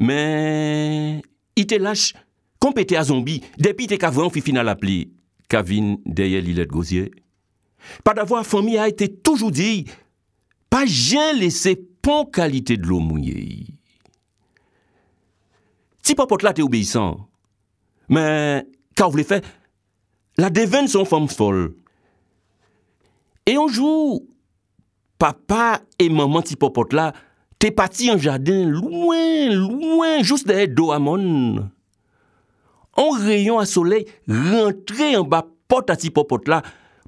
Men, 0.00 1.18
i 1.58 1.64
te 1.66 1.80
lache 1.82 2.14
kompete 2.62 2.96
a 2.96 3.02
zombi 3.06 3.40
depi 3.58 3.88
te 3.90 3.98
kavran 4.00 4.30
fi 4.30 4.42
final 4.44 4.70
ap 4.70 4.86
li. 4.86 5.02
Kavin 5.50 5.96
deye 6.06 6.38
li 6.44 6.54
let 6.54 6.70
gozye. 6.70 7.08
Pa 8.06 8.14
davwa 8.14 8.44
fami 8.46 8.78
a 8.78 8.86
ete 8.90 9.08
toujou 9.10 9.50
di, 9.50 9.82
pa 10.70 10.84
jen 10.86 11.40
lese 11.40 11.74
pon 12.04 12.28
kalite 12.30 12.76
dlo 12.78 13.00
mounye. 13.02 13.66
Ti 16.06 16.14
popot 16.14 16.44
la 16.46 16.54
te 16.54 16.62
obeysan. 16.62 17.18
Men, 18.10 18.68
ka 18.94 19.08
ou 19.08 19.16
vle 19.16 19.26
fe, 19.26 19.40
la 20.40 20.50
deven 20.50 20.88
son 20.90 21.06
fom 21.08 21.28
fol. 21.30 21.68
E 23.48 23.56
yonjou, 23.56 24.20
papa 25.20 25.80
e 26.00 26.08
maman 26.12 26.44
ti 26.46 26.56
popot 26.60 26.94
la, 26.96 27.10
te 27.60 27.70
pati 27.76 28.08
an 28.12 28.20
jaden 28.20 28.70
louen, 28.72 29.52
louen, 29.52 30.24
jous 30.24 30.44
de 30.48 30.64
do 30.72 30.90
amon. 30.94 31.66
An 33.00 33.16
reyon 33.24 33.60
a 33.60 33.66
soley, 33.68 34.06
rentre 34.26 35.12
an 35.18 35.26
ba 35.28 35.44
pot 35.70 35.92
a 35.92 35.98
ti 36.00 36.12
popot 36.14 36.48
la, 36.50 36.62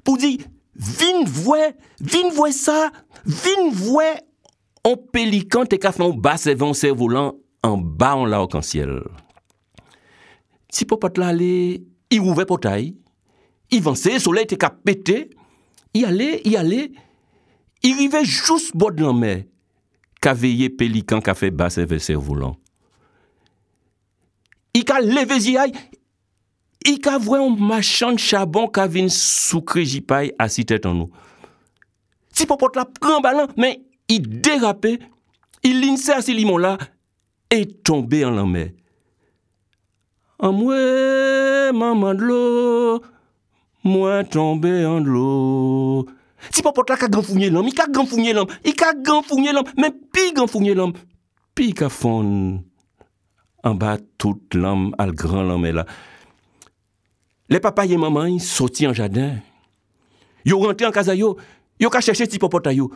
pou 0.05 0.19
di, 0.19 0.37
vin 0.73 1.23
vwe, 1.25 1.73
vin 2.01 2.31
vwe 2.35 2.51
sa, 2.55 2.91
vin 3.25 3.71
vwe, 3.73 4.11
an 4.83 4.99
pelikan 5.15 5.69
te 5.69 5.79
ka 5.79 5.93
fon 5.95 6.15
bas 6.19 6.45
evan 6.51 6.75
se 6.77 6.91
volan, 6.93 7.33
an 7.63 7.79
ba 7.79 8.13
an 8.17 8.29
la 8.31 8.41
okansyel. 8.43 8.99
Ti 10.73 10.85
popot 10.89 11.17
la 11.21 11.31
le, 11.35 11.53
i 12.13 12.19
ouve 12.21 12.45
potay, 12.49 12.91
ivansè, 13.77 14.17
soley 14.21 14.47
te 14.49 14.57
ka 14.59 14.71
pète, 14.73 15.17
i 15.93 16.03
ale, 16.07 16.29
i 16.47 16.55
ale, 16.59 16.87
i 17.83 17.93
rive 17.97 18.23
jous 18.25 18.71
bod 18.77 19.01
nan 19.01 19.19
mè, 19.19 19.33
ka 20.23 20.33
veye 20.37 20.69
pelikan 20.71 21.21
ka 21.23 21.35
fe 21.37 21.51
basè 21.51 21.85
ve 21.89 21.99
servoulan. 22.01 22.55
I 24.73 24.81
ka 24.87 24.97
leve 25.03 25.37
ziyay, 25.43 25.73
i 26.89 26.95
ka 27.03 27.17
vwe 27.21 27.39
yon 27.41 27.59
machan 27.59 28.17
chabon 28.19 28.69
ka 28.73 28.87
vin 28.91 29.09
soukri 29.11 29.85
jipay 29.87 30.31
asitet 30.41 30.87
an 30.89 31.03
nou. 31.03 31.25
Si 32.33 32.47
popot 32.49 32.75
la 32.75 32.87
pran 32.87 33.21
balan, 33.23 33.51
men 33.59 33.77
i 34.09 34.17
derape, 34.19 34.97
i 35.63 35.71
linse 35.75 36.11
asi 36.15 36.33
limon 36.35 36.63
la, 36.63 36.77
e 37.53 37.63
tombe 37.85 38.23
an 38.25 38.39
lan 38.39 38.49
mer. 38.49 38.71
An 40.43 40.57
mwe, 40.57 40.79
maman 41.77 42.17
dlo, 42.19 42.39
Mwen 43.83 44.27
tombe 44.31 44.71
an 44.87 45.03
dlo. 45.03 46.05
Ti 46.51 46.63
popot 46.63 46.89
la 46.89 46.97
ka 46.99 47.07
ganfounye 47.07 47.49
lam, 47.51 47.67
i 47.67 47.73
ka 47.75 47.87
ganfounye 47.87 48.33
lam, 48.35 48.47
i 48.63 48.73
ka 48.75 48.93
ganfounye 48.95 49.53
lam, 49.55 49.67
men 49.79 49.91
pi 50.11 50.31
ganfounye 50.35 50.75
lam, 50.75 50.93
pi 51.55 51.71
ka 51.75 51.89
fon. 51.91 52.63
An 53.63 53.79
ba 53.79 53.97
tout 54.17 54.55
lam 54.55 54.91
al 54.99 55.13
gran 55.15 55.47
lam 55.47 55.65
e 55.65 55.71
la. 55.71 55.85
Le 57.49 57.59
papa 57.59 57.85
ye 57.85 57.97
maman 57.97 58.31
yi 58.31 58.39
soti 58.39 58.87
an 58.87 58.95
jaden. 58.95 59.41
Yo 60.45 60.59
rente 60.63 60.83
an 60.83 60.91
kaza 60.91 61.15
yo, 61.15 61.37
yo 61.79 61.89
ka 61.89 62.01
chèche 62.03 62.27
ti 62.27 62.39
popot 62.39 62.67
a 62.67 62.73
yo. 62.73 62.89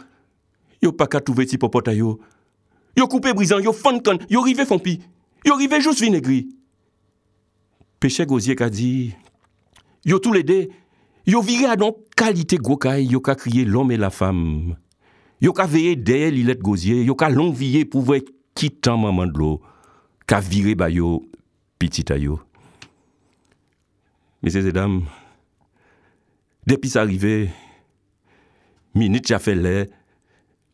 Yo 0.82 0.92
pa 0.92 1.08
ka 1.08 1.22
touve 1.22 1.48
ti 1.48 1.58
popot 1.58 1.88
a 1.88 1.96
yo. 1.96 2.18
Yo 2.98 3.08
koupe 3.08 3.34
brisan, 3.36 3.62
yo 3.64 3.74
fon 3.74 4.00
kon, 4.02 4.18
yo 4.30 4.42
rive 4.42 4.66
fon 4.66 4.80
pi, 4.80 4.98
yo 5.46 5.56
rive 5.56 5.80
jous 5.84 6.00
vinegri. 6.02 6.48
Peche 8.00 8.26
gozye 8.26 8.56
ka 8.56 8.70
di... 8.70 9.14
Yo 10.08 10.22
tou 10.24 10.32
lede, 10.32 10.70
yo 11.28 11.42
vire 11.44 11.68
a 11.68 11.76
don 11.76 11.92
kalite 12.16 12.56
gwo 12.64 12.78
kay, 12.80 13.04
yo 13.12 13.20
ka 13.20 13.36
kriye 13.36 13.66
l'om 13.68 13.92
e 13.92 13.98
la 14.00 14.10
fam. 14.14 14.78
Yo 15.44 15.52
ka 15.54 15.68
veye 15.68 15.98
deye 16.00 16.32
li 16.32 16.46
let 16.48 16.64
gozye, 16.64 17.02
yo 17.04 17.18
ka 17.20 17.28
longviye 17.30 17.84
pou 17.92 18.06
vwe 18.08 18.22
kitan 18.58 19.02
maman 19.04 19.34
dlo, 19.36 19.58
ka 20.26 20.40
vire 20.40 20.78
bayo 20.80 21.20
pitita 21.78 22.16
yo. 22.18 22.40
Mese 24.42 24.64
zedam, 24.64 25.02
depi 26.64 26.90
sa 26.94 27.04
rive, 27.04 27.50
minit 28.96 29.28
ja 29.28 29.42
fe 29.44 29.58
le, 29.60 29.76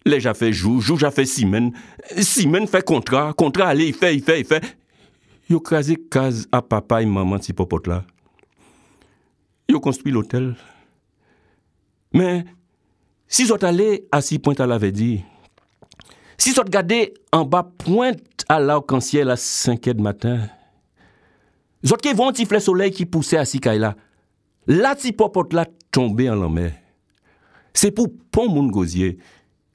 le 0.05 0.21
ja 0.21 0.35
fe 0.37 0.51
jou, 0.53 0.77
jou 0.77 1.01
ja 1.01 1.09
fe 1.15 1.25
simen, 1.25 1.73
simen 2.21 2.69
fe 2.69 2.85
kontra, 2.85 3.31
kontra 3.39 3.71
ale, 3.73 3.89
i 3.89 3.97
fe, 3.97 4.13
i 4.13 4.21
fe, 4.21 4.43
i 4.43 4.47
fe. 4.47 4.61
Yo 5.49 5.57
kaze 5.59 5.97
kaz 6.13 6.45
apapay 6.53 7.09
maman 7.09 7.41
si 7.41 7.55
popot 7.57 7.89
la. 7.89 8.03
yo 9.69 9.81
konstruy 9.83 10.13
l'hotel. 10.13 10.53
Men, 12.13 12.43
si 13.27 13.47
sot 13.49 13.63
ale 13.65 14.03
asi 14.13 14.39
point 14.41 14.59
ala 14.63 14.77
ve 14.81 14.91
di, 14.93 15.11
si 16.37 16.53
sot 16.53 16.69
gade 16.73 16.99
an 17.33 17.47
ba 17.49 17.63
point 17.65 18.45
ala 18.51 18.77
okansye 18.81 19.23
la 19.25 19.37
5e 19.39 19.95
de 19.97 20.05
matin, 20.05 20.43
sot 21.83 22.03
ke 22.03 22.13
von 22.17 22.35
ti 22.35 22.45
fle 22.49 22.61
soley 22.63 22.93
ki 22.93 23.07
pousse 23.09 23.39
asi 23.39 23.61
kay 23.63 23.81
la, 23.81 23.95
la 24.69 24.93
ti 24.99 25.13
popot 25.17 25.55
la 25.57 25.65
tombe 25.93 26.29
an 26.29 26.39
lan 26.43 26.53
mer. 26.53 26.71
Se 27.73 27.89
pou 27.89 28.11
pon 28.29 28.51
moun 28.53 28.69
gozye, 28.73 29.15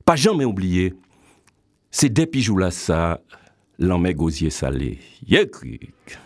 pa 0.06 0.14
janmen 0.14 0.46
oubliye, 0.46 0.92
se 1.90 2.06
depi 2.06 2.44
jou 2.44 2.60
la 2.62 2.70
sa, 2.74 3.18
lan 3.82 3.98
mer 4.02 4.14
gozye 4.18 4.52
sale. 4.54 4.96
Yekrik! 5.26 6.18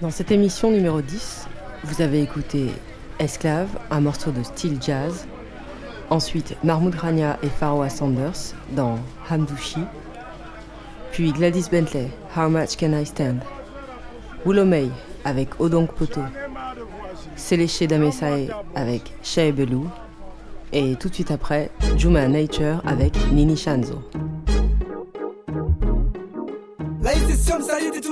Dans 0.00 0.10
cette 0.10 0.30
émission 0.32 0.70
numéro 0.70 1.00
10, 1.02 1.46
vous 1.84 2.02
avez 2.02 2.22
écouté 2.22 2.66
Esclave, 3.18 3.68
un 3.90 4.00
morceau 4.00 4.30
de 4.30 4.42
style 4.42 4.78
jazz. 4.80 5.26
Ensuite, 6.10 6.56
Mahmoud 6.64 6.94
Rania 6.94 7.38
et 7.42 7.48
Faroua 7.48 7.88
Sanders 7.88 8.54
dans 8.72 8.98
Hamdouchi. 9.30 9.80
Puis 11.12 11.32
Gladys 11.32 11.66
Bentley, 11.70 12.08
How 12.36 12.48
Much 12.48 12.76
Can 12.76 12.92
I 12.92 13.06
Stand? 13.06 13.40
May 14.46 14.88
avec 15.24 15.60
Odong 15.60 15.86
Poto. 15.86 16.20
Séléché 17.36 17.86
Damesae 17.86 18.48
avec 18.74 19.12
Shea 19.22 19.52
Belou. 19.52 19.86
Et 20.72 20.96
tout 20.96 21.08
de 21.08 21.14
suite 21.14 21.30
après, 21.30 21.70
Juma 21.96 22.28
Nature 22.28 22.80
avec 22.86 23.16
Nini 23.32 23.56
Shanzo. 23.56 24.02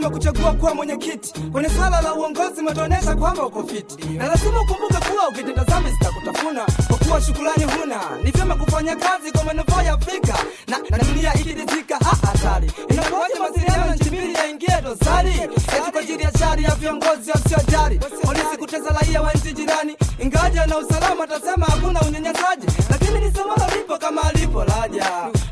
Msaliti, 0.09 0.31
kuchagua 0.31 0.53
kuwa 0.53 0.75
mwenyekiti. 0.75 1.41
Kwenye 1.53 1.69
swala 1.69 2.01
la 2.01 2.15
uongozi, 2.15 2.61
umetuonyesha 2.61 3.17
kwamba 3.17 3.47
uko 3.47 3.63
fiti, 3.67 4.05
na 4.09 4.27
lazima 4.27 4.61
ukumbuke 4.61 5.11
kuwa 5.11 5.29
ukitenda 5.29 5.65
dhambi 5.65 5.91
zitakutafuna, 5.91 6.65
kwa 6.89 6.97
kuwa 6.99 7.21
shukrani 7.21 7.65
huna. 7.65 8.01
Ni 8.25 8.31
vyema 8.31 8.55
kufanya 8.55 8.97
kazi 8.97 9.33
kwa 9.33 9.45
manufaa 9.45 9.83
ya 9.83 9.93
Afrika. 9.93 10.35
Na, 10.69 10.79
na 10.91 10.99
dunia 10.99 11.35
ikiridhika. 11.35 11.99
Ah, 12.01 12.27
hatari. 12.27 12.73
Inakuwaje 12.89 13.35
mawasiliano 13.39 13.95
nchi 13.95 14.09
mbili 14.09 14.35
yaingie 14.35 14.81
dosari, 14.85 15.31
eti 15.31 15.91
kwa 15.93 16.01
ajili 16.01 16.23
ya 16.23 16.33
shari 16.39 16.65
ya 16.65 16.75
viongozi 16.75 17.31
wasiojari, 17.31 17.99
polisi 17.99 18.57
kutesa 18.59 18.91
raia 19.01 19.23
wa 19.23 19.33
nchi 19.33 19.53
jirani, 19.53 19.97
ingaja 20.19 20.67
na 20.67 20.79
usalama 20.79 21.25
atasema 21.25 21.67
hakuna 21.67 22.01
unyanyasaji, 22.01 22.67
lakini 22.91 23.21
ni 23.21 23.33
somo 23.35 23.55
lipo 23.77 23.99
kama 23.99 24.23
alipo 24.23 24.65
laja. 24.65 25.07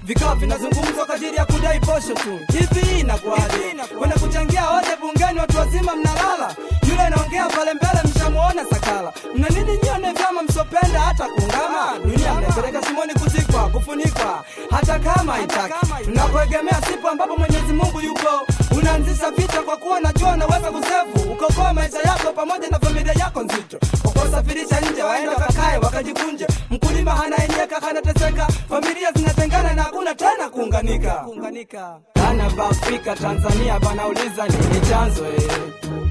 Vikao 0.05 0.35
vinazungumzwa 0.35 1.07
kwa 1.07 1.15
ajili 1.15 1.37
ya 1.37 1.45
kudai 1.45 1.81
posho 1.81 2.15
tu, 2.15 2.39
hivi 2.53 3.01
inakuwaje? 3.01 3.77
Kwenda 3.99 4.17
kuchangia 4.47 4.71
wote 4.71 4.97
bungeni, 5.01 5.41
watu 5.41 5.57
wazima 5.59 5.97
mnalala, 5.97 6.55
yule 6.97 7.09
naongea 7.11 7.47
pale 7.49 7.75
mbele, 7.75 8.01
mshamuona 8.05 8.65
sakala. 8.71 9.13
Mna 9.35 9.49
nini 9.49 9.79
nyone 9.85 10.13
vyama 10.13 10.43
msopenda 10.43 11.01
hata 11.01 11.25
kuungama? 11.25 11.99
Dunia 12.05 12.35
mnaipeleka 12.35 12.83
shimoni 12.87 13.13
kuzikwa, 13.15 13.69
kufunikwa, 13.69 14.45
hata 14.71 14.99
kama 14.99 15.41
itaki. 15.41 15.87
Tunakuegemea 16.05 16.81
sipo 16.91 17.09
ambapo 17.09 17.37
Mwenyezi 17.37 17.73
Mungu 17.73 18.01
yupo, 18.01 18.47
unaanzisha 18.79 19.31
vita 19.31 19.63
kwa 19.63 19.77
kuwa 19.77 20.01
najua 20.01 20.33
unaweza 20.33 20.71
kusefu 20.73 21.33
ukokoa 21.33 21.73
maisha 21.75 21.99
yako 21.99 22.33
pamoja 22.33 22.69
na 22.69 22.79
familia 22.79 23.13
yako 23.13 23.43
nzito, 23.43 23.79
kwakuwasafirisha 24.03 24.81
nje, 24.81 25.03
waenda 25.03 25.33
wakakae 25.33 25.79
wakajikunje. 25.79 26.47
Mkulima 26.71 27.11
hanaenyeka, 27.11 27.81
hanateseka, 27.81 28.47
familia 28.69 29.13
zinatengana 29.13 29.73
na 29.75 29.83
hakuna 29.83 30.15
tena 30.15 30.49
kuunganika. 30.51 31.11
kuunganika. 31.11 31.99
Bana 32.15 32.47
Afrika 32.71 33.15
Tanzania 33.17 33.79
banauliza 33.81 34.47
nini 34.49 34.81
chanzo 34.91 35.27
eh? 35.27 36.06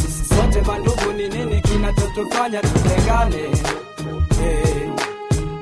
Sisi 0.00 0.24
sote 0.34 0.60
mandugu, 0.62 1.12
ni 1.16 1.28
nini 1.28 1.60
kinachotufanya 1.60 2.60
tutengane 2.60 3.42
eh? 4.42 4.90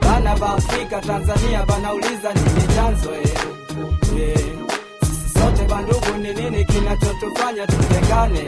Bana 0.01 0.37
ba 0.37 0.55
Afrika 0.55 1.01
Tanzania 1.01 1.63
banauliza 1.67 2.33
nini 2.35 2.75
chanzo 2.75 3.11
eh? 3.15 3.35
Eh, 4.21 4.45
sisi 5.01 5.39
sote 5.39 5.65
bandugu, 5.65 6.17
ni 6.23 6.35
nini 6.35 6.65
kinachotufanya 6.65 7.67
tutengane 7.67 8.41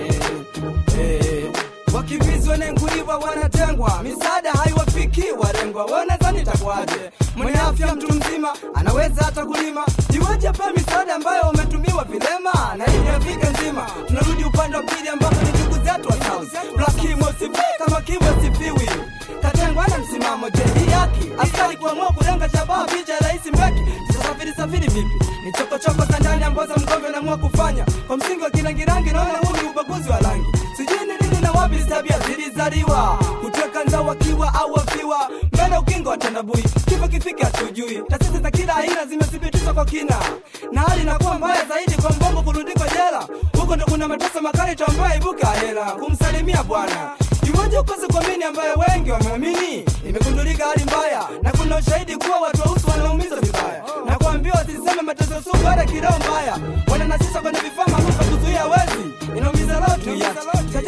eh? 1.01 1.53
Wakimbizi 1.95 2.49
wanenguliwa 2.51 3.17
wanatengwa, 3.17 4.03
misaada 4.03 4.53
haiwafiki 4.53 5.25
walengwa. 5.39 5.85
Wanadhani 5.85 6.41
itakuwaje? 6.41 7.11
Mwenye 7.37 7.59
afya 7.59 7.95
mtu 7.95 8.13
mzima 8.15 8.49
anaweza 8.75 9.25
hata 9.25 9.47
kulima, 9.47 9.87
iweje 10.15 10.51
pe 10.51 10.63
misaada 10.77 11.15
ambayo 11.15 11.43
umetumiwa 11.43 12.05
vilema 12.05 12.75
na 12.77 12.87
ili 12.87 13.09
Afrika 13.09 13.51
nzima? 13.51 13.87
Tunarudi 14.07 14.45
upande 14.45 14.77
wa 14.77 14.83
pili 14.83 15.09
ambapo 15.09 15.37
ni 15.43 15.49
ndugu 15.51 15.75
zetu 15.85 16.09
wa 16.09 16.17
South. 16.27 16.77
Black 16.77 16.99
sifiwi 17.39 17.55
kama 17.79 18.01
Kimwe 18.01 18.29
sifiwi 18.43 18.91
Katengwa 19.43 19.87
na 19.89 19.99
msimamo, 19.99 20.51
je, 20.51 20.63
hii 20.81 20.91
haki? 20.91 21.29
Askari 21.39 21.77
kuamua 21.77 22.07
kulenga 22.13 22.49
shabaha 22.49 22.85
picha 22.85 23.13
ya 23.13 23.19
rais 23.21 23.47
Mbeki, 23.47 23.81
tutasafiri 24.07 24.53
safiri 24.57 24.87
vipi? 24.89 25.25
Ni 25.45 25.53
chokochoko 25.53 26.05
za 26.13 26.19
ndani 26.19 26.45
ambazo 26.45 26.75
mgombe 26.77 27.09
anaamua 27.09 27.37
kufanya 27.37 27.85
kwa 28.07 28.17
msingi 28.17 28.43
wa 28.43 28.51
kirangirangi. 28.51 29.11
Naona 29.11 29.39
huu 29.39 29.57
ni 29.63 29.69
ubaguzi 29.71 30.09
wa 30.11 30.19
rangi, 30.19 30.47
sijui 30.77 30.99
wapi 31.59 31.85
tabia 31.89 32.19
zilizaliwa? 32.19 33.19
Kuteka 33.45 33.85
nza 33.85 34.01
wakiwa 34.01 34.55
au 34.55 34.73
wafiwa? 34.73 35.31
Mbele 35.53 35.79
ukingo 35.79 36.11
watandabui 36.11 36.63
kifo 36.63 37.09
kifika 37.09 37.45
hatujui. 37.45 38.03
Taasisi 38.09 38.39
za 38.39 38.51
kila 38.51 38.77
aina 38.77 39.07
zimethibitishwa 39.07 39.75
kwa 39.75 39.85
kina, 39.85 40.17
na 40.73 40.81
hali 40.81 41.03
inakuwa 41.03 41.35
mbaya 41.39 41.65
zaidi 41.65 41.95
kwa 42.03 42.11
mbongo 42.11 42.43
kurundikwa 42.43 42.89
jela. 42.89 43.29
Huko 43.61 43.77
ndo 43.77 43.87
kuna 43.87 44.09
mateso 44.09 44.41
makali, 44.41 44.77
tuambaye 44.77 45.17
ibuka 45.19 45.47
hela. 45.51 45.85
Kumsalimia 45.85 46.63
bwana. 46.63 47.11
Iweje 47.55 47.79
ukose 47.79 48.07
kuamini 48.07 48.45
ambaye 48.45 48.71
wengi 48.75 49.11
wameamini? 49.11 49.85
Imegundulika 50.09 50.65
hali 50.67 50.85
mbaya. 50.85 51.23
Na 51.43 51.53
kuna 51.53 51.77
ushahidi 51.77 52.17
kuwa 52.17 52.39
watu 52.41 52.61
wausu 52.63 52.91
wanaumizwa 52.91 53.41
vibaya, 53.41 53.83
na 54.07 54.17
kuambiwa 54.17 54.57
wasiseme 54.57 55.03
mateso 55.03 55.43
sugu 55.45 55.67
hata 55.67 55.85
kiroho 55.85 56.19
mbaya, 56.19 56.59
wananasisha 56.93 57.41
kwenye 57.41 57.59
vifaa 57.61 57.87
maarufu 57.91 58.25
kuzuia 58.25 58.65
wezi. 58.67 59.05
Inaumiza 59.37 59.81
lotu 59.81 60.01
tu 60.05 60.88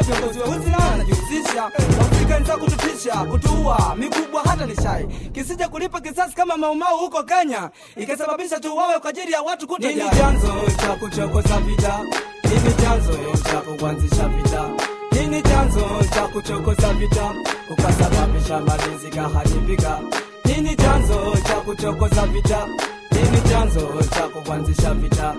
ni 0.00 0.06
viongozi 0.06 0.38
weusi 0.38 0.70
nao 0.70 0.90
wanajihusisha 0.90 1.62
Waafrika 1.98 2.38
ni 2.38 2.46
za 2.46 2.56
kututisha, 2.56 3.14
kutuua, 3.14 3.94
mikubwa 3.98 4.42
hata 4.42 4.66
ni 4.66 4.74
shai, 4.76 5.06
kisija 5.32 5.68
kulipa 5.68 6.00
kisasi 6.00 6.34
kama 6.34 6.56
maumau 6.56 6.98
huko 6.98 7.22
Kenya, 7.22 7.70
ikasababisha 7.96 8.60
tuuawe 8.60 8.98
kwa 8.98 9.10
ajili 9.10 9.32
ya 9.32 9.42
watu 9.42 9.66
kutojali. 9.66 9.94
Nini 9.96 10.10
chanzo 10.10 10.54
cha 10.80 10.88
kuchokoza 10.96 11.58
vita? 11.60 12.00
Nini 12.44 12.74
chanzo 12.82 13.12
cha 13.50 13.60
kuanzisha 13.60 14.28
vita? 14.28 14.64
Nini 15.12 15.42
chanzo 15.42 15.80
cha 16.14 16.22
kuchokoza 16.28 16.92
vita 16.92 17.32
ukasababisha 17.70 18.60
malinzi 18.60 19.08
kaharibika? 19.10 20.00
Nini 20.44 20.76
chanzo 20.76 21.36
cha 21.48 21.54
kuchokoza 21.54 22.26
vita? 22.26 22.66
Nini 23.12 23.40
chanzo 23.50 23.88
cha 24.14 24.28
kuanzisha 24.28 24.94
vita? 24.94 25.34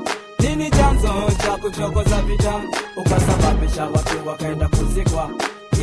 Nini 0.48 0.70
chanzo 0.72 1.14
cha 1.44 1.58
kuchokoza 1.58 2.22
vita 2.22 2.62
ukasababisha 2.96 3.86
watu 3.86 4.28
wakaenda 4.28 4.68
kuzikwa? 4.68 5.30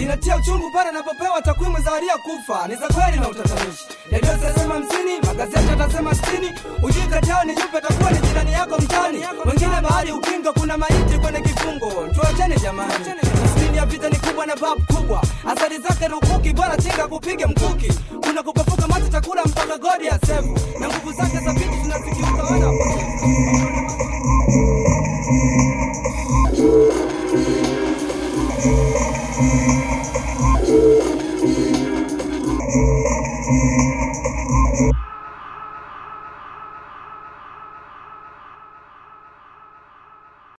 Inatia 0.01 0.37
uchungu 0.37 0.71
pale 0.71 0.93
napopewa 0.93 1.43
takwimu 1.43 1.79
za 1.81 1.93
waliokufa 1.93 2.69
ni 2.69 2.75
za 2.77 2.89
kweli 2.89 3.21
na 3.21 3.29
utatanishi. 3.29 3.85
Redio 4.11 4.35
zinasema 4.37 4.75
hamsini, 4.75 5.21
magazeti 5.27 5.71
atasema 5.73 6.15
sitini. 6.15 6.51
Ujui 6.83 7.03
kati 7.03 7.31
ni 7.47 7.53
yupi 7.53 7.77
atakuwa 7.77 8.11
ni 8.11 8.19
jirani 8.19 8.53
yako 8.53 8.79
mtani. 8.79 9.19
Wengine 9.45 9.81
bahari 9.83 10.13
ukingo, 10.13 10.53
kuna 10.53 10.77
maiti 10.79 11.19
kwenye 11.19 11.41
kifungo. 11.41 11.91
Tuachane 12.15 12.57
jamani, 12.59 12.93
skrini 13.57 13.77
ya 13.77 13.87
vita 13.87 14.09
ni 14.11 14.17
kubwa 14.17 14.47
na 14.47 14.57
babu 14.57 14.83
kubwa, 14.95 15.23
athari 15.51 15.79
zake 15.79 16.09
rukuki, 16.09 16.53
bora 16.53 16.77
chinga 16.77 17.09
kupige 17.09 17.47
mkuki. 17.47 17.93
Kuna 18.27 18.43
kupafuka 18.43 18.87
macho 18.89 19.09
chakula 19.09 19.45
mpaka 19.45 19.79
godi 19.79 20.07
ya 20.07 20.19
sevu, 20.27 20.59
na 20.81 20.89
nguvu 20.89 21.13
zake 21.13 21.39
za 21.39 21.53
vitu 21.53 21.71
tunazikiuka 21.83 22.43
wana 22.43 22.73
Thank 24.55 24.79
you. 29.79 29.84